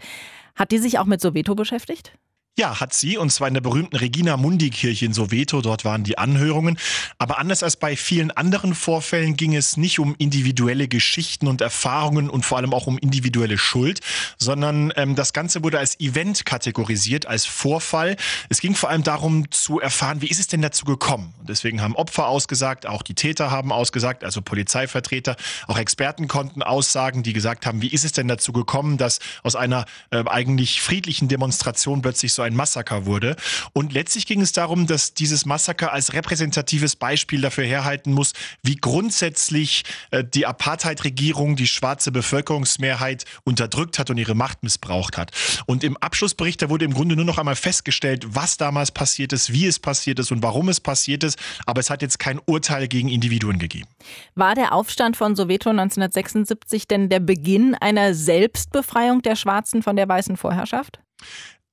Hat 0.55 0.71
die 0.71 0.77
sich 0.77 0.97
auch 0.97 1.05
mit 1.05 1.19
Soweto 1.19 1.53
beschäftigt? 1.55 2.13
Ja, 2.55 2.79
hat 2.79 2.93
sie, 2.93 3.17
und 3.17 3.31
zwar 3.31 3.47
in 3.47 3.55
der 3.55 3.61
berühmten 3.61 3.95
Regina 3.95 4.37
Mundi 4.37 4.69
Kirche 4.69 5.07
in 5.07 5.13
Soweto. 5.13 5.61
Dort 5.61 5.85
waren 5.85 6.03
die 6.03 6.19
Anhörungen. 6.19 6.77
Aber 7.17 7.39
anders 7.39 7.63
als 7.63 7.77
bei 7.77 7.95
vielen 7.95 8.29
anderen 8.29 8.75
Vorfällen 8.75 9.35
ging 9.35 9.55
es 9.55 9.75
nicht 9.75 9.97
um 9.97 10.13
individuelle 10.19 10.87
Geschichten 10.87 11.47
und 11.47 11.61
Erfahrungen 11.61 12.29
und 12.29 12.45
vor 12.45 12.59
allem 12.59 12.71
auch 12.71 12.85
um 12.85 12.99
individuelle 12.99 13.57
Schuld, 13.57 14.01
sondern 14.37 14.93
ähm, 14.97 15.15
das 15.15 15.33
Ganze 15.33 15.63
wurde 15.63 15.79
als 15.79 15.99
Event 15.99 16.45
kategorisiert, 16.45 17.25
als 17.25 17.47
Vorfall. 17.47 18.17
Es 18.49 18.61
ging 18.61 18.75
vor 18.75 18.91
allem 18.91 19.01
darum 19.01 19.49
zu 19.49 19.79
erfahren, 19.79 20.21
wie 20.21 20.27
ist 20.27 20.39
es 20.39 20.45
denn 20.45 20.61
dazu 20.61 20.85
gekommen? 20.85 21.33
Deswegen 21.41 21.81
haben 21.81 21.95
Opfer 21.95 22.27
ausgesagt, 22.27 22.85
auch 22.85 23.01
die 23.01 23.15
Täter 23.15 23.49
haben 23.49 23.71
ausgesagt, 23.71 24.23
also 24.23 24.43
Polizeivertreter, 24.43 25.37
auch 25.65 25.79
Experten 25.79 26.27
konnten 26.27 26.61
aussagen, 26.61 27.23
die 27.23 27.33
gesagt 27.33 27.65
haben, 27.65 27.81
wie 27.81 27.87
ist 27.87 28.05
es 28.05 28.11
denn 28.11 28.27
dazu 28.27 28.53
gekommen, 28.53 28.99
dass 28.99 29.17
aus 29.41 29.55
einer 29.55 29.85
äh, 30.11 30.23
eigentlich 30.27 30.83
friedlichen 30.83 31.27
Demonstration 31.29 32.03
plötzlich 32.03 32.31
so 32.31 32.42
ein 32.43 32.55
Massaker 32.55 33.05
wurde. 33.05 33.35
Und 33.73 33.93
letztlich 33.93 34.25
ging 34.25 34.41
es 34.41 34.51
darum, 34.51 34.87
dass 34.87 35.13
dieses 35.13 35.45
Massaker 35.45 35.93
als 35.93 36.13
repräsentatives 36.13 36.95
Beispiel 36.95 37.41
dafür 37.41 37.65
herhalten 37.65 38.13
muss, 38.13 38.33
wie 38.61 38.75
grundsätzlich 38.75 39.83
äh, 40.11 40.23
die 40.23 40.45
Apartheid-Regierung 40.45 41.55
die 41.55 41.67
schwarze 41.67 42.11
Bevölkerungsmehrheit 42.11 43.25
unterdrückt 43.43 43.99
hat 43.99 44.09
und 44.09 44.17
ihre 44.17 44.35
Macht 44.35 44.63
missbraucht 44.63 45.17
hat. 45.17 45.31
Und 45.65 45.83
im 45.83 45.97
Abschlussbericht, 45.97 46.61
da 46.61 46.69
wurde 46.69 46.85
im 46.85 46.93
Grunde 46.93 47.15
nur 47.15 47.25
noch 47.25 47.37
einmal 47.37 47.55
festgestellt, 47.55 48.25
was 48.29 48.57
damals 48.57 48.91
passiert 48.91 49.33
ist, 49.33 49.51
wie 49.51 49.65
es 49.65 49.79
passiert 49.79 50.19
ist 50.19 50.31
und 50.31 50.43
warum 50.43 50.69
es 50.69 50.79
passiert 50.79 51.23
ist. 51.23 51.37
Aber 51.65 51.79
es 51.79 51.89
hat 51.89 52.01
jetzt 52.01 52.19
kein 52.19 52.39
Urteil 52.45 52.87
gegen 52.87 53.09
Individuen 53.09 53.59
gegeben. 53.59 53.87
War 54.35 54.55
der 54.55 54.73
Aufstand 54.73 55.17
von 55.17 55.35
Soweto 55.35 55.69
1976 55.69 56.87
denn 56.87 57.09
der 57.09 57.19
Beginn 57.19 57.75
einer 57.75 58.13
Selbstbefreiung 58.13 59.21
der 59.21 59.35
Schwarzen 59.35 59.83
von 59.83 59.95
der 59.95 60.07
weißen 60.07 60.37
Vorherrschaft? 60.37 60.99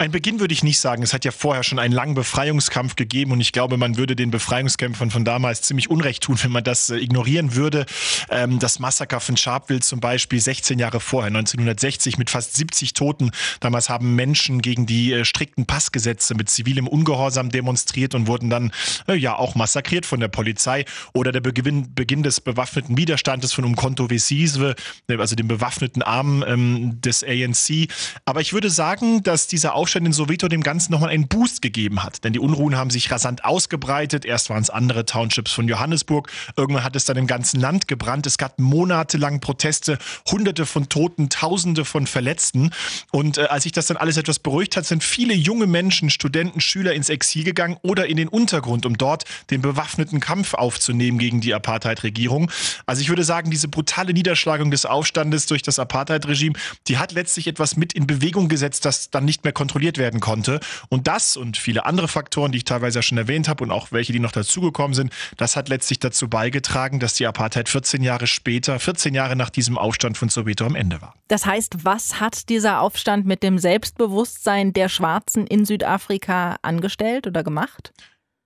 Ein 0.00 0.12
Beginn 0.12 0.40
würde 0.40 0.54
ich 0.54 0.62
nicht 0.62 0.80
sagen. 0.80 1.02
Es 1.02 1.12
hat 1.12 1.26
ja 1.26 1.30
vorher 1.30 1.62
schon 1.62 1.78
einen 1.78 1.92
langen 1.92 2.14
Befreiungskampf 2.14 2.96
gegeben 2.96 3.32
und 3.32 3.40
ich 3.42 3.52
glaube, 3.52 3.76
man 3.76 3.98
würde 3.98 4.16
den 4.16 4.30
Befreiungskämpfern 4.30 5.10
von 5.10 5.26
damals 5.26 5.60
ziemlich 5.60 5.90
Unrecht 5.90 6.22
tun, 6.22 6.38
wenn 6.42 6.52
man 6.52 6.64
das 6.64 6.88
äh, 6.88 6.96
ignorieren 6.96 7.54
würde. 7.54 7.84
Ähm, 8.30 8.58
das 8.58 8.78
Massaker 8.78 9.20
von 9.20 9.36
Sharpeville 9.36 9.80
zum 9.80 10.00
Beispiel 10.00 10.40
16 10.40 10.78
Jahre 10.78 11.00
vorher, 11.00 11.26
1960 11.26 12.16
mit 12.16 12.30
fast 12.30 12.54
70 12.56 12.94
Toten. 12.94 13.30
Damals 13.60 13.90
haben 13.90 14.14
Menschen 14.14 14.62
gegen 14.62 14.86
die 14.86 15.12
äh, 15.12 15.26
strikten 15.26 15.66
Passgesetze 15.66 16.34
mit 16.34 16.48
zivilem 16.48 16.88
Ungehorsam 16.88 17.50
demonstriert 17.50 18.14
und 18.14 18.26
wurden 18.26 18.48
dann 18.48 18.72
äh, 19.06 19.16
ja 19.16 19.36
auch 19.36 19.54
massakriert 19.54 20.06
von 20.06 20.18
der 20.18 20.28
Polizei. 20.28 20.86
Oder 21.12 21.30
der 21.30 21.40
Beginn, 21.40 22.22
des 22.22 22.40
bewaffneten 22.40 22.96
Widerstandes 22.96 23.52
von 23.52 23.66
Umkonto 23.66 24.08
Vesiswe, 24.08 24.76
also 25.08 25.36
dem 25.36 25.48
bewaffneten 25.48 26.00
Arm 26.00 26.42
ähm, 26.48 27.02
des 27.02 27.22
ANC. 27.22 27.90
Aber 28.24 28.40
ich 28.40 28.54
würde 28.54 28.70
sagen, 28.70 29.22
dass 29.22 29.46
dieser 29.46 29.74
Aufstand 29.74 29.89
Aufstand 29.90 30.06
in 30.06 30.12
Soweto 30.12 30.46
dem 30.46 30.62
Ganzen 30.62 30.92
nochmal 30.92 31.10
einen 31.10 31.26
Boost 31.26 31.62
gegeben 31.62 32.04
hat. 32.04 32.22
Denn 32.22 32.32
die 32.32 32.38
Unruhen 32.38 32.76
haben 32.76 32.90
sich 32.90 33.10
rasant 33.10 33.44
ausgebreitet. 33.44 34.24
Erst 34.24 34.48
waren 34.48 34.62
es 34.62 34.70
andere 34.70 35.04
Townships 35.04 35.50
von 35.50 35.66
Johannesburg. 35.66 36.30
Irgendwann 36.56 36.84
hat 36.84 36.94
es 36.94 37.06
dann 37.06 37.16
im 37.16 37.26
ganzen 37.26 37.58
Land 37.58 37.88
gebrannt. 37.88 38.24
Es 38.24 38.38
gab 38.38 38.60
monatelang 38.60 39.40
Proteste, 39.40 39.98
hunderte 40.30 40.64
von 40.64 40.88
Toten, 40.88 41.28
tausende 41.28 41.84
von 41.84 42.06
Verletzten. 42.06 42.70
Und 43.10 43.38
äh, 43.38 43.46
als 43.46 43.64
sich 43.64 43.72
das 43.72 43.88
dann 43.88 43.96
alles 43.96 44.16
etwas 44.16 44.38
beruhigt 44.38 44.76
hat, 44.76 44.86
sind 44.86 45.02
viele 45.02 45.34
junge 45.34 45.66
Menschen, 45.66 46.08
Studenten, 46.08 46.60
Schüler 46.60 46.94
ins 46.94 47.08
Exil 47.08 47.42
gegangen 47.42 47.76
oder 47.82 48.06
in 48.06 48.16
den 48.16 48.28
Untergrund, 48.28 48.86
um 48.86 48.96
dort 48.96 49.24
den 49.50 49.60
bewaffneten 49.60 50.20
Kampf 50.20 50.54
aufzunehmen 50.54 51.18
gegen 51.18 51.40
die 51.40 51.52
Apartheid-Regierung. 51.52 52.48
Also 52.86 53.02
ich 53.02 53.08
würde 53.08 53.24
sagen, 53.24 53.50
diese 53.50 53.66
brutale 53.66 54.12
Niederschlagung 54.12 54.70
des 54.70 54.86
Aufstandes 54.86 55.46
durch 55.46 55.62
das 55.62 55.80
Apartheid-Regime, 55.80 56.56
die 56.86 56.98
hat 56.98 57.10
letztlich 57.10 57.48
etwas 57.48 57.76
mit 57.76 57.92
in 57.92 58.06
Bewegung 58.06 58.48
gesetzt, 58.48 58.84
das 58.84 59.10
dann 59.10 59.24
nicht 59.24 59.42
mehr 59.42 59.52
kontrolliert 59.52 59.79
kontrolliert 59.80 59.98
werden 59.98 60.20
konnte. 60.20 60.60
Und 60.90 61.06
das 61.06 61.36
und 61.36 61.56
viele 61.56 61.86
andere 61.86 62.06
Faktoren, 62.06 62.52
die 62.52 62.58
ich 62.58 62.64
teilweise 62.64 62.98
ja 62.98 63.02
schon 63.02 63.16
erwähnt 63.16 63.48
habe 63.48 63.64
und 63.64 63.70
auch 63.70 63.92
welche, 63.92 64.12
die 64.12 64.20
noch 64.20 64.32
dazugekommen 64.32 64.94
sind, 64.94 65.12
das 65.38 65.56
hat 65.56 65.68
letztlich 65.70 65.98
dazu 65.98 66.28
beigetragen, 66.28 67.00
dass 67.00 67.14
die 67.14 67.26
Apartheid 67.26 67.68
14 67.68 68.02
Jahre 68.02 68.26
später, 68.26 68.78
14 68.78 69.14
Jahre 69.14 69.36
nach 69.36 69.48
diesem 69.48 69.78
Aufstand 69.78 70.18
von 70.18 70.28
Soweto 70.28 70.66
am 70.66 70.74
Ende 70.74 71.00
war. 71.00 71.14
Das 71.28 71.46
heißt, 71.46 71.84
was 71.84 72.20
hat 72.20 72.48
dieser 72.50 72.80
Aufstand 72.80 73.24
mit 73.26 73.42
dem 73.42 73.58
Selbstbewusstsein 73.58 74.72
der 74.72 74.90
Schwarzen 74.90 75.46
in 75.46 75.64
Südafrika 75.64 76.56
angestellt 76.62 77.26
oder 77.26 77.42
gemacht? 77.42 77.92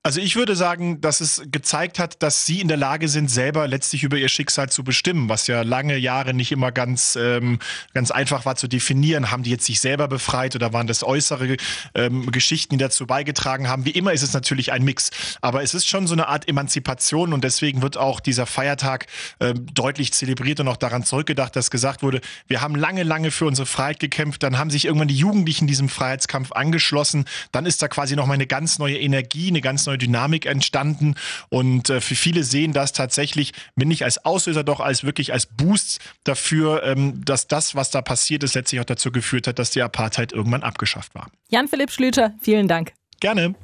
Also 0.07 0.21
ich 0.21 0.37
würde 0.37 0.55
sagen, 0.55 1.01
dass 1.01 1.23
es 1.23 1.43
gezeigt 1.51 1.99
hat, 1.99 2.23
dass 2.23 2.45
sie 2.45 2.61
in 2.61 2.69
der 2.69 2.77
Lage 2.77 3.09
sind, 3.09 3.31
selber 3.31 3.67
letztlich 3.67 4.03
über 4.03 4.19
ihr 4.19 4.29
Schicksal 4.29 4.69
zu 4.69 4.85
bestimmen, 4.85 5.31
was 5.31 5.47
ja 5.47 5.63
lange 5.63 5.97
Jahre 5.97 6.35
nicht 6.35 6.53
immer 6.53 6.73
ganz, 6.73 7.17
ähm, 7.19 7.59
ganz 7.95 8.11
einfach 8.11 8.45
war 8.45 8.55
zu 8.55 8.69
definieren. 8.69 9.31
Haben 9.31 9.45
die 9.45 9.51
jetzt 9.51 9.65
sich 9.65 9.81
selber 9.81 10.07
befreit 10.07 10.55
oder 10.57 10.75
waren 10.75 10.87
das 10.87 11.05
äußere 11.05 11.57
ähm, 11.95 12.31
Geschichten, 12.31 12.77
die 12.77 12.85
dazu 12.85 13.07
beigetragen 13.07 13.67
haben? 13.67 13.87
Wie 13.87 13.93
immer 13.93 14.13
ist 14.13 14.21
es 14.21 14.35
natürlich 14.35 14.73
ein 14.73 14.85
Mix. 14.85 15.09
Aber 15.41 15.63
es 15.63 15.73
ist 15.73 15.89
schon 15.89 16.07
so 16.07 16.13
eine 16.13 16.29
Art 16.29 16.49
Emanzipation 16.49 17.33
und 17.33 17.43
deswegen 17.43 17.81
wird 17.81 17.97
auch 17.97 18.21
dieser 18.21 18.45
Feiertag 18.45 19.07
ähm, 19.41 19.65
deutlich 19.73 20.13
zelebriert 20.13 20.61
und 20.61 20.69
auch 20.69 20.77
daran 20.77 21.05
zurückgedacht, 21.05 21.57
dass 21.57 21.71
gesagt 21.71 22.03
wurde, 22.03 22.21
wir 22.47 22.61
haben 22.61 22.75
lange, 22.75 23.05
lange 23.05 23.31
für 23.31 23.47
unsere 23.47 23.65
Freiheit 23.65 24.01
gekämpft, 24.01 24.43
dann 24.43 24.59
haben 24.59 24.69
sich 24.69 24.85
irgendwann 24.85 25.09
die 25.09 25.17
Jugendlichen 25.17 25.67
diesem 25.67 25.89
Freiheitskampf 25.89 26.53
angeschlossen, 26.53 27.25
dann 27.53 27.65
ist 27.65 27.81
da 27.81 27.89
quasi 27.89 28.17
nochmal 28.17 28.35
eine 28.35 28.47
ganz 28.47 28.79
neue 28.79 28.99
Energie, 28.99 29.49
eine 29.49 29.63
ganz 29.63 29.87
neue 29.87 29.94
neue 29.95 29.99
Dynamik 29.99 30.47
entstanden. 30.47 31.15
Und 31.49 31.91
äh, 31.91 32.01
für 32.01 32.15
viele 32.15 32.43
sehen 32.43 32.73
das 32.73 32.93
tatsächlich, 32.93 33.53
wenn 33.77 33.89
nicht 33.89 34.05
als 34.05 34.25
Auslöser, 34.25 34.65
doch 34.65 34.81
als 34.81 35.05
wirklich 35.05 35.33
als 35.33 35.47
Boost 35.47 36.01
dafür, 36.25 36.83
ähm, 36.85 37.25
dass 37.25 37.47
das, 37.47 37.75
was 37.75 37.91
da 37.91 38.03
passiert 38.03 38.43
ist, 38.43 38.55
letztlich 38.55 38.81
auch 38.81 38.85
dazu 38.85 39.13
geführt 39.13 39.47
hat, 39.47 39.59
dass 39.59 39.71
die 39.71 39.83
Apartheid 39.83 40.33
irgendwann 40.33 40.63
abgeschafft 40.63 41.15
war. 41.15 41.29
Jan-Philipp 41.49 41.91
Schlüter, 41.91 42.35
vielen 42.41 42.69
Dank. 42.69 42.93
Gerne. 43.21 43.55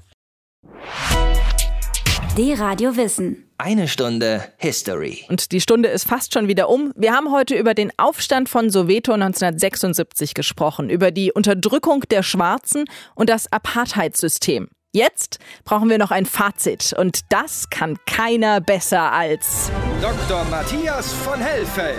D-Radio 2.39 2.97
Wissen. 2.97 3.51
Eine 3.59 3.89
Stunde 3.89 4.45
History. 4.57 5.25
Und 5.29 5.53
die 5.53 5.61
Stunde 5.61 5.91
ist 5.91 6.05
fast 6.05 6.33
schon 6.33 6.49
wieder 6.49 6.71
um. 6.71 6.93
Wir 6.97 7.13
haben 7.13 7.31
heute 7.31 7.57
über 7.57 7.75
den 7.75 7.93
Aufstand 7.99 8.49
von 8.49 8.71
Soweto 8.71 9.13
1976 9.13 10.33
gesprochen, 10.33 10.89
über 10.89 11.11
die 11.11 11.33
Unterdrückung 11.33 12.05
der 12.11 12.23
Schwarzen 12.23 12.85
und 13.15 13.29
das 13.29 13.53
Apartheidssystem. 13.53 14.69
Jetzt 14.93 15.39
brauchen 15.65 15.89
wir 15.89 15.99
noch 15.99 16.11
ein 16.11 16.27
Fazit 16.27 16.93
und 16.99 17.21
das 17.29 17.71
kann 17.71 17.97
keiner 18.07 18.61
besser 18.61 19.13
als 19.13 19.71
Dr. 20.03 20.43
Matthias 20.51 21.13
von 21.13 21.39
Hellfeld. 21.39 21.97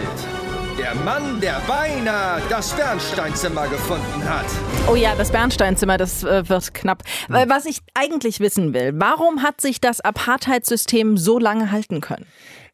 Der 0.77 0.93
Mann, 0.95 1.39
der 1.39 1.61
beinahe 1.67 2.41
das 2.49 2.73
Bernsteinzimmer 2.73 3.69
gefunden 3.69 4.27
hat. 4.27 4.45
Oh 4.89 4.95
ja, 4.95 5.15
das 5.15 5.31
Bernsteinzimmer, 5.31 5.97
das 5.97 6.25
äh, 6.25 6.49
wird 6.49 6.73
knapp. 6.73 7.03
Hm. 7.27 7.47
Was 7.47 7.65
ich 7.65 7.79
eigentlich 7.93 8.41
wissen 8.41 8.73
will, 8.73 8.91
warum 8.95 9.41
hat 9.41 9.61
sich 9.61 9.79
das 9.79 10.01
Apartheidssystem 10.01 11.15
so 11.15 11.39
lange 11.39 11.71
halten 11.71 12.01
können? 12.01 12.25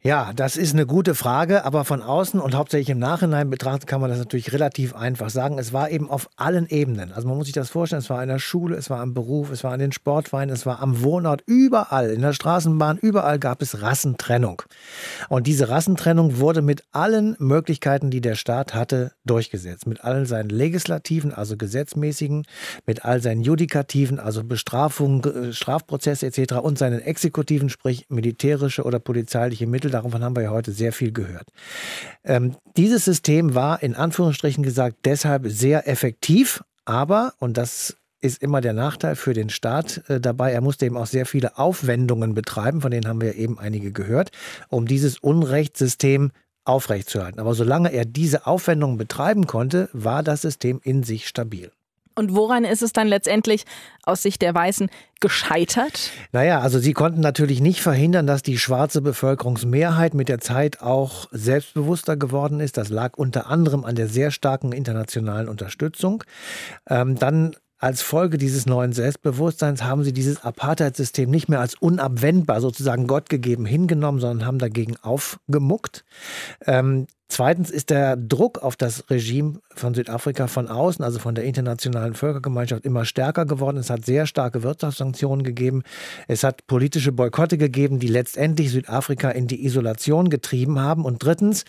Ja, 0.04 0.32
das 0.32 0.58
ist 0.58 0.74
eine 0.74 0.86
gute 0.86 1.16
Frage, 1.16 1.66
aber 1.66 1.84
von 1.84 2.04
außen 2.04 2.40
und 2.40 2.54
hauptsächlich 2.54 2.92
im 2.92 3.00
Nachhinein 3.00 3.50
betrachtet 3.50 3.88
kann 3.88 4.00
man 4.00 4.12
das 4.12 4.20
natürlich 4.20 4.54
relativ 4.54 4.96
einfach 4.96 5.32
sagen. 5.32 5.58
Es 5.58 5.74
war 5.74 5.90
eben 5.90 6.08
auf 6.08 6.30
allen 6.36 6.68
Ebenen. 6.68 7.12
Also 7.12 7.28
man 7.28 7.36
muss 7.36 7.48
sich 7.48 7.56
das 7.56 7.72
vorstellen, 7.72 8.04
es 8.04 8.10
war 8.12 8.22
in 8.22 8.30
der 8.30 8.38
Schule, 8.38 8.76
es 8.76 8.92
war 8.92 9.00
am 9.00 9.16
Beruf, 9.16 9.50
es 9.50 9.64
war 9.64 9.74
an 9.74 9.80
den 9.80 9.92
Sportvereinen, 9.92 10.54
es 10.54 10.68
war 10.68 10.82
am 10.82 11.02
Wohnort, 11.02 11.42
überall, 11.48 12.12
in 12.12 12.22
der 12.22 12.34
Straßenbahn, 12.34 13.00
überall 13.00 13.40
gab 13.40 13.64
es 13.64 13.82
Rassentrennung. 13.82 14.62
Und 15.30 15.48
diese 15.48 15.68
Rassentrennung 15.68 16.38
wurde 16.38 16.62
mit 16.62 16.84
allen 16.92 17.36
Möglichkeiten, 17.40 18.12
die 18.12 18.22
der 18.22 18.36
Staat 18.36 18.76
hatte, 18.76 19.14
durchgesetzt. 19.26 19.88
Mit 19.88 20.04
allen 20.04 20.28
seinen 20.28 20.50
legislativen, 20.50 21.34
also 21.34 21.58
gesetzmäßigen, 21.58 22.46
mit 22.86 23.04
all 23.04 23.20
seinen 23.20 23.42
judikativen, 23.42 24.20
also 24.20 24.44
Bestrafungen, 24.44 25.54
Strafprozesse 25.54 26.28
etc. 26.28 26.54
und 26.62 26.78
seinen 26.78 27.02
exekutiven, 27.02 27.70
sprich 27.70 28.06
militärische 28.10 28.84
oder 28.84 29.00
polizeiliche 29.00 29.66
Mittel 29.66 29.87
Mittel, 29.88 30.04
davon 30.04 30.24
haben 30.24 30.36
wir 30.36 30.44
ja 30.44 30.52
heute 30.52 30.72
sehr 30.72 30.94
viel 30.94 31.12
gehört. 31.12 31.50
Ähm, 32.24 32.56
dieses 32.76 33.06
System 33.06 33.56
war 33.56 33.82
in 33.82 33.96
Anführungsstrichen 33.96 34.64
gesagt 34.64 34.98
deshalb 35.06 35.48
sehr 35.48 35.88
effektiv, 35.88 36.64
aber, 36.86 37.34
und 37.40 37.58
das 37.58 37.98
ist 38.20 38.42
immer 38.42 38.62
der 38.62 38.74
Nachteil 38.74 39.16
für 39.16 39.34
den 39.34 39.50
Staat 39.50 40.04
äh, 40.10 40.20
dabei. 40.20 40.52
Er 40.52 40.62
musste 40.62 40.86
eben 40.86 40.98
auch 40.98 41.06
sehr 41.06 41.26
viele 41.26 41.58
Aufwendungen 41.58 42.34
betreiben, 42.34 42.82
von 42.82 42.92
denen 42.92 43.08
haben 43.08 43.22
wir 43.22 43.36
eben 43.36 43.60
einige 43.60 43.92
gehört, 43.92 44.32
um 44.70 44.88
dieses 44.88 45.20
Unrechtssystem 45.20 46.32
aufrechtzuerhalten. 46.66 47.40
Aber 47.40 47.54
solange 47.54 47.94
er 47.94 48.06
diese 48.06 48.46
Aufwendungen 48.46 48.98
betreiben 48.98 49.48
konnte, 49.48 49.90
war 49.94 50.24
das 50.24 50.42
System 50.42 50.82
in 50.84 51.04
sich 51.04 51.28
stabil. 51.28 51.72
Und 52.18 52.34
woran 52.34 52.64
ist 52.64 52.82
es 52.82 52.94
dann 52.94 53.08
letztendlich 53.08 53.64
aus 54.02 54.24
Sicht 54.24 54.42
der 54.42 54.56
Weißen 54.56 54.90
gescheitert? 55.20 56.10
Naja, 56.32 56.62
also 56.62 56.80
sie 56.80 56.94
konnten 56.94 57.22
natürlich 57.22 57.62
nicht 57.62 57.80
verhindern, 57.80 58.26
dass 58.26 58.42
die 58.42 58.58
schwarze 58.58 59.02
Bevölkerungsmehrheit 59.02 60.16
mit 60.16 60.28
der 60.28 60.40
Zeit 60.40 60.82
auch 60.82 61.28
selbstbewusster 61.32 62.18
geworden 62.18 62.60
ist. 62.60 62.78
Das 62.78 62.90
lag 62.90 63.18
unter 63.18 63.52
anderem 63.52 63.86
an 63.86 63.94
der 63.94 64.08
sehr 64.08 64.32
starken 64.32 64.72
internationalen 64.72 65.48
Unterstützung. 65.48 66.24
Ähm, 66.90 67.20
dann 67.20 67.56
als 67.78 68.02
Folge 68.02 68.40
dieses 68.40 68.66
neuen 68.66 68.94
Selbstbewusstseins 68.94 69.84
haben 69.84 70.04
sie 70.04 70.12
dieses 70.12 70.44
Apartheid-System 70.44 71.30
nicht 71.30 71.50
mehr 71.50 71.60
als 71.60 71.76
unabwendbar, 71.76 72.62
sozusagen 72.62 73.06
Gott 73.06 73.30
gegeben, 73.30 73.68
hingenommen, 73.68 74.20
sondern 74.20 74.48
haben 74.48 74.58
dagegen 74.58 74.98
aufgemuckt. 74.98 76.04
Ähm, 76.66 77.06
Zweitens 77.30 77.70
ist 77.70 77.90
der 77.90 78.16
Druck 78.16 78.64
auf 78.64 78.78
das 78.78 79.10
Regime 79.10 79.60
von 79.76 79.94
Südafrika 79.94 80.48
von 80.48 80.70
außen, 80.70 81.04
also 81.04 81.20
von 81.20 81.36
der 81.36 81.44
internationalen 81.44 82.14
Völkergemeinschaft, 82.14 82.86
immer 82.86 83.04
stärker 83.04 83.46
geworden. 83.46 83.78
Es 83.78 83.90
hat 83.90 84.06
sehr 84.06 84.26
starke 84.28 84.64
Wirtschaftssanktionen 84.64 85.44
gegeben. 85.44 85.84
Es 86.30 86.46
hat 86.46 86.66
politische 86.68 87.12
Boykotte 87.12 87.58
gegeben, 87.58 88.00
die 88.00 88.08
letztendlich 88.08 88.72
Südafrika 88.72 89.30
in 89.30 89.48
die 89.48 89.66
Isolation 89.66 90.30
getrieben 90.30 90.80
haben. 90.80 91.04
Und 91.04 91.22
drittens 91.22 91.66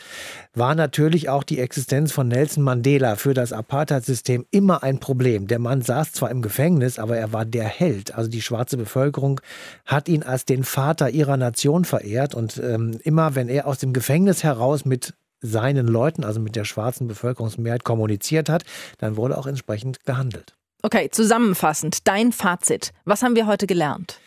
war 0.55 0.77
natürlich 0.77 1.29
auch 1.29 1.43
die 1.43 1.59
Existenz 1.59 2.13
von 2.13 2.29
Nelson 2.29 2.63
Mandela 2.63 3.17
für 3.17 3.35
das 3.35 3.53
Apartheid-System 3.53 4.47
immer 4.53 4.85
ein 4.85 5.01
Problem. 5.01 5.49
Der 5.49 5.59
Mann 5.59 5.83
saß 5.83 6.13
zwar 6.13 6.31
im 6.31 6.41
Gefängnis, 6.41 7.01
aber 7.01 7.17
er 7.17 7.33
war 7.33 7.45
der 7.45 7.65
Held. 7.65 8.15
Also 8.15 8.31
die 8.31 8.43
schwarze 8.43 8.77
Bevölkerung 8.77 9.41
hat 9.85 10.09
ihn 10.09 10.23
als 10.23 10.45
den 10.45 10.63
Vater 10.63 11.11
ihrer 11.11 11.37
Nation 11.37 11.85
verehrt. 11.85 12.37
Und 12.37 12.59
ähm, 12.59 13.01
immer, 13.03 13.35
wenn 13.35 13.49
er 13.49 13.67
aus 13.67 13.79
dem 13.79 13.93
Gefängnis 13.93 14.45
heraus 14.45 14.85
mit 14.85 15.15
seinen 15.41 15.87
Leuten, 15.87 16.25
also 16.25 16.41
mit 16.41 16.57
der 16.57 16.65
schwarzen 16.65 17.07
Bevölkerungsmehrheit, 17.07 17.85
kommuniziert 17.85 18.49
hat, 18.49 18.65
dann 18.99 19.17
wurde 19.17 19.39
auch 19.39 19.47
entsprechend 19.47 20.05
gehandelt. 20.05 20.55
Okay, 20.83 21.09
zusammenfassend, 21.11 22.07
dein 22.07 22.33
Fazit. 22.33 22.93
Was 23.05 23.23
haben 23.23 23.35
wir 23.35 23.47
heute 23.47 23.67
gelernt? 23.67 24.21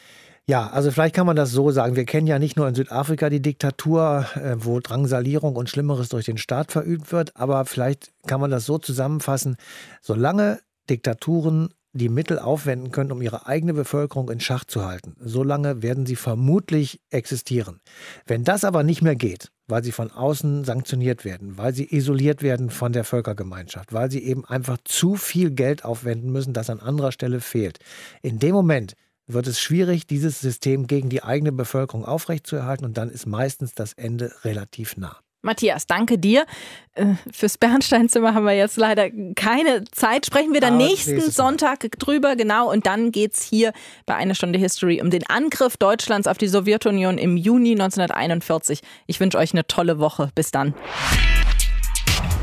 Ja, 0.48 0.68
also 0.68 0.92
vielleicht 0.92 1.16
kann 1.16 1.28
man 1.28 1.36
das 1.36 1.52
so 1.52 1.72
sagen. 1.72 1.96
Wir 1.96 2.06
kennen 2.06 2.28
ja 2.28 2.40
nicht 2.40 2.58
nur 2.58 2.68
in 2.68 2.76
Südafrika 2.76 3.30
die 3.30 3.42
Diktatur, 3.42 4.26
äh, 4.36 4.56
wo 4.58 4.80
Drangsalierung 4.80 5.56
und 5.56 5.70
Schlimmeres 5.70 6.10
durch 6.10 6.26
den 6.26 6.38
Staat 6.38 6.72
verübt 6.72 7.12
wird, 7.12 7.36
aber 7.38 7.64
vielleicht 7.66 8.12
kann 8.28 8.42
man 8.42 8.52
das 8.52 8.66
so 8.66 8.78
zusammenfassen, 8.78 9.56
solange 10.02 10.60
Diktaturen 10.90 11.70
die 11.94 12.10
Mittel 12.10 12.40
aufwenden 12.40 12.92
können, 12.92 13.12
um 13.12 13.22
ihre 13.22 13.48
eigene 13.48 13.74
Bevölkerung 13.74 14.30
in 14.30 14.40
Schach 14.40 14.64
zu 14.64 14.86
halten, 14.86 15.16
solange 15.20 15.82
werden 15.82 16.06
sie 16.06 16.16
vermutlich 16.16 17.02
existieren. 17.10 17.82
Wenn 18.26 18.44
das 18.44 18.64
aber 18.64 18.84
nicht 18.84 19.02
mehr 19.02 19.16
geht, 19.16 19.52
weil 19.68 19.84
sie 19.84 19.92
von 19.92 20.12
außen 20.12 20.64
sanktioniert 20.64 21.26
werden, 21.26 21.58
weil 21.58 21.74
sie 21.74 21.94
isoliert 21.94 22.44
werden 22.44 22.70
von 22.70 22.94
der 22.94 23.04
Völkergemeinschaft, 23.04 23.94
weil 23.94 24.10
sie 24.10 24.24
eben 24.24 24.46
einfach 24.46 24.78
zu 24.84 25.16
viel 25.16 25.52
Geld 25.52 25.84
aufwenden 25.84 26.32
müssen, 26.32 26.54
das 26.54 26.70
an 26.70 26.80
anderer 26.80 27.12
Stelle 27.12 27.42
fehlt. 27.42 27.80
In 28.22 28.40
dem 28.40 28.54
Moment 28.54 28.96
wird 29.28 29.48
es 29.48 29.60
schwierig, 29.60 30.08
dieses 30.08 30.40
System 30.40 30.88
gegen 30.88 31.10
die 31.10 31.24
eigene 31.24 31.52
Bevölkerung 31.52 32.06
aufrechtzuerhalten 32.06 32.86
und 32.86 32.98
dann 32.98 33.10
ist 33.10 33.26
meistens 33.26 33.74
das 33.74 33.94
Ende 33.94 34.34
relativ 34.44 34.98
nah. 34.98 35.20
Matthias, 35.42 35.88
danke 35.88 36.18
dir. 36.20 36.46
Äh, 36.94 37.06
fürs 37.32 37.58
Bernsteinzimmer 37.58 38.34
haben 38.34 38.46
wir 38.46 38.54
jetzt 38.54 38.78
leider 38.78 39.10
keine 39.36 39.84
Zeit. 39.92 40.26
Sprechen 40.28 40.54
wir 40.54 40.62
dann 40.62 40.76
Aber 40.76 40.84
nächsten 40.84 41.20
Sonntag 41.32 41.90
drüber, 42.00 42.36
genau. 42.36 42.70
Und 42.72 42.86
dann 42.86 43.12
geht 43.12 43.34
es 43.34 43.44
hier 43.44 43.74
bei 44.06 44.16
einer 44.16 44.36
Stunde 44.36 44.60
History 44.60 45.02
um 45.02 45.10
den 45.10 45.28
Angriff 45.28 45.78
Deutschlands 45.78 46.28
auf 46.28 46.38
die 46.38 46.48
Sowjetunion 46.48 47.18
im 47.18 47.38
Juni 47.38 47.72
1941. 47.72 48.82
Ich 49.08 49.20
wünsche 49.20 49.38
euch 49.38 49.54
eine 49.54 49.66
tolle 49.66 50.00
Woche. 50.00 50.30
Bis 50.36 50.52
dann. 50.52 50.76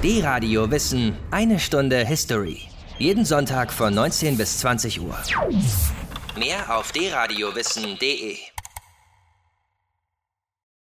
D-Radio 0.03 0.71
Wissen, 0.71 1.17
eine 1.31 1.59
Stunde 1.59 2.05
History. 2.05 2.63
Jeden 2.99 3.25
Sonntag 3.25 3.73
von 3.73 3.95
19 3.95 4.37
bis 4.37 4.59
20 4.59 5.01
Uhr. 5.01 5.17
Mehr 6.37 6.77
auf 6.77 6.91
dradiowissen.de 6.93 8.58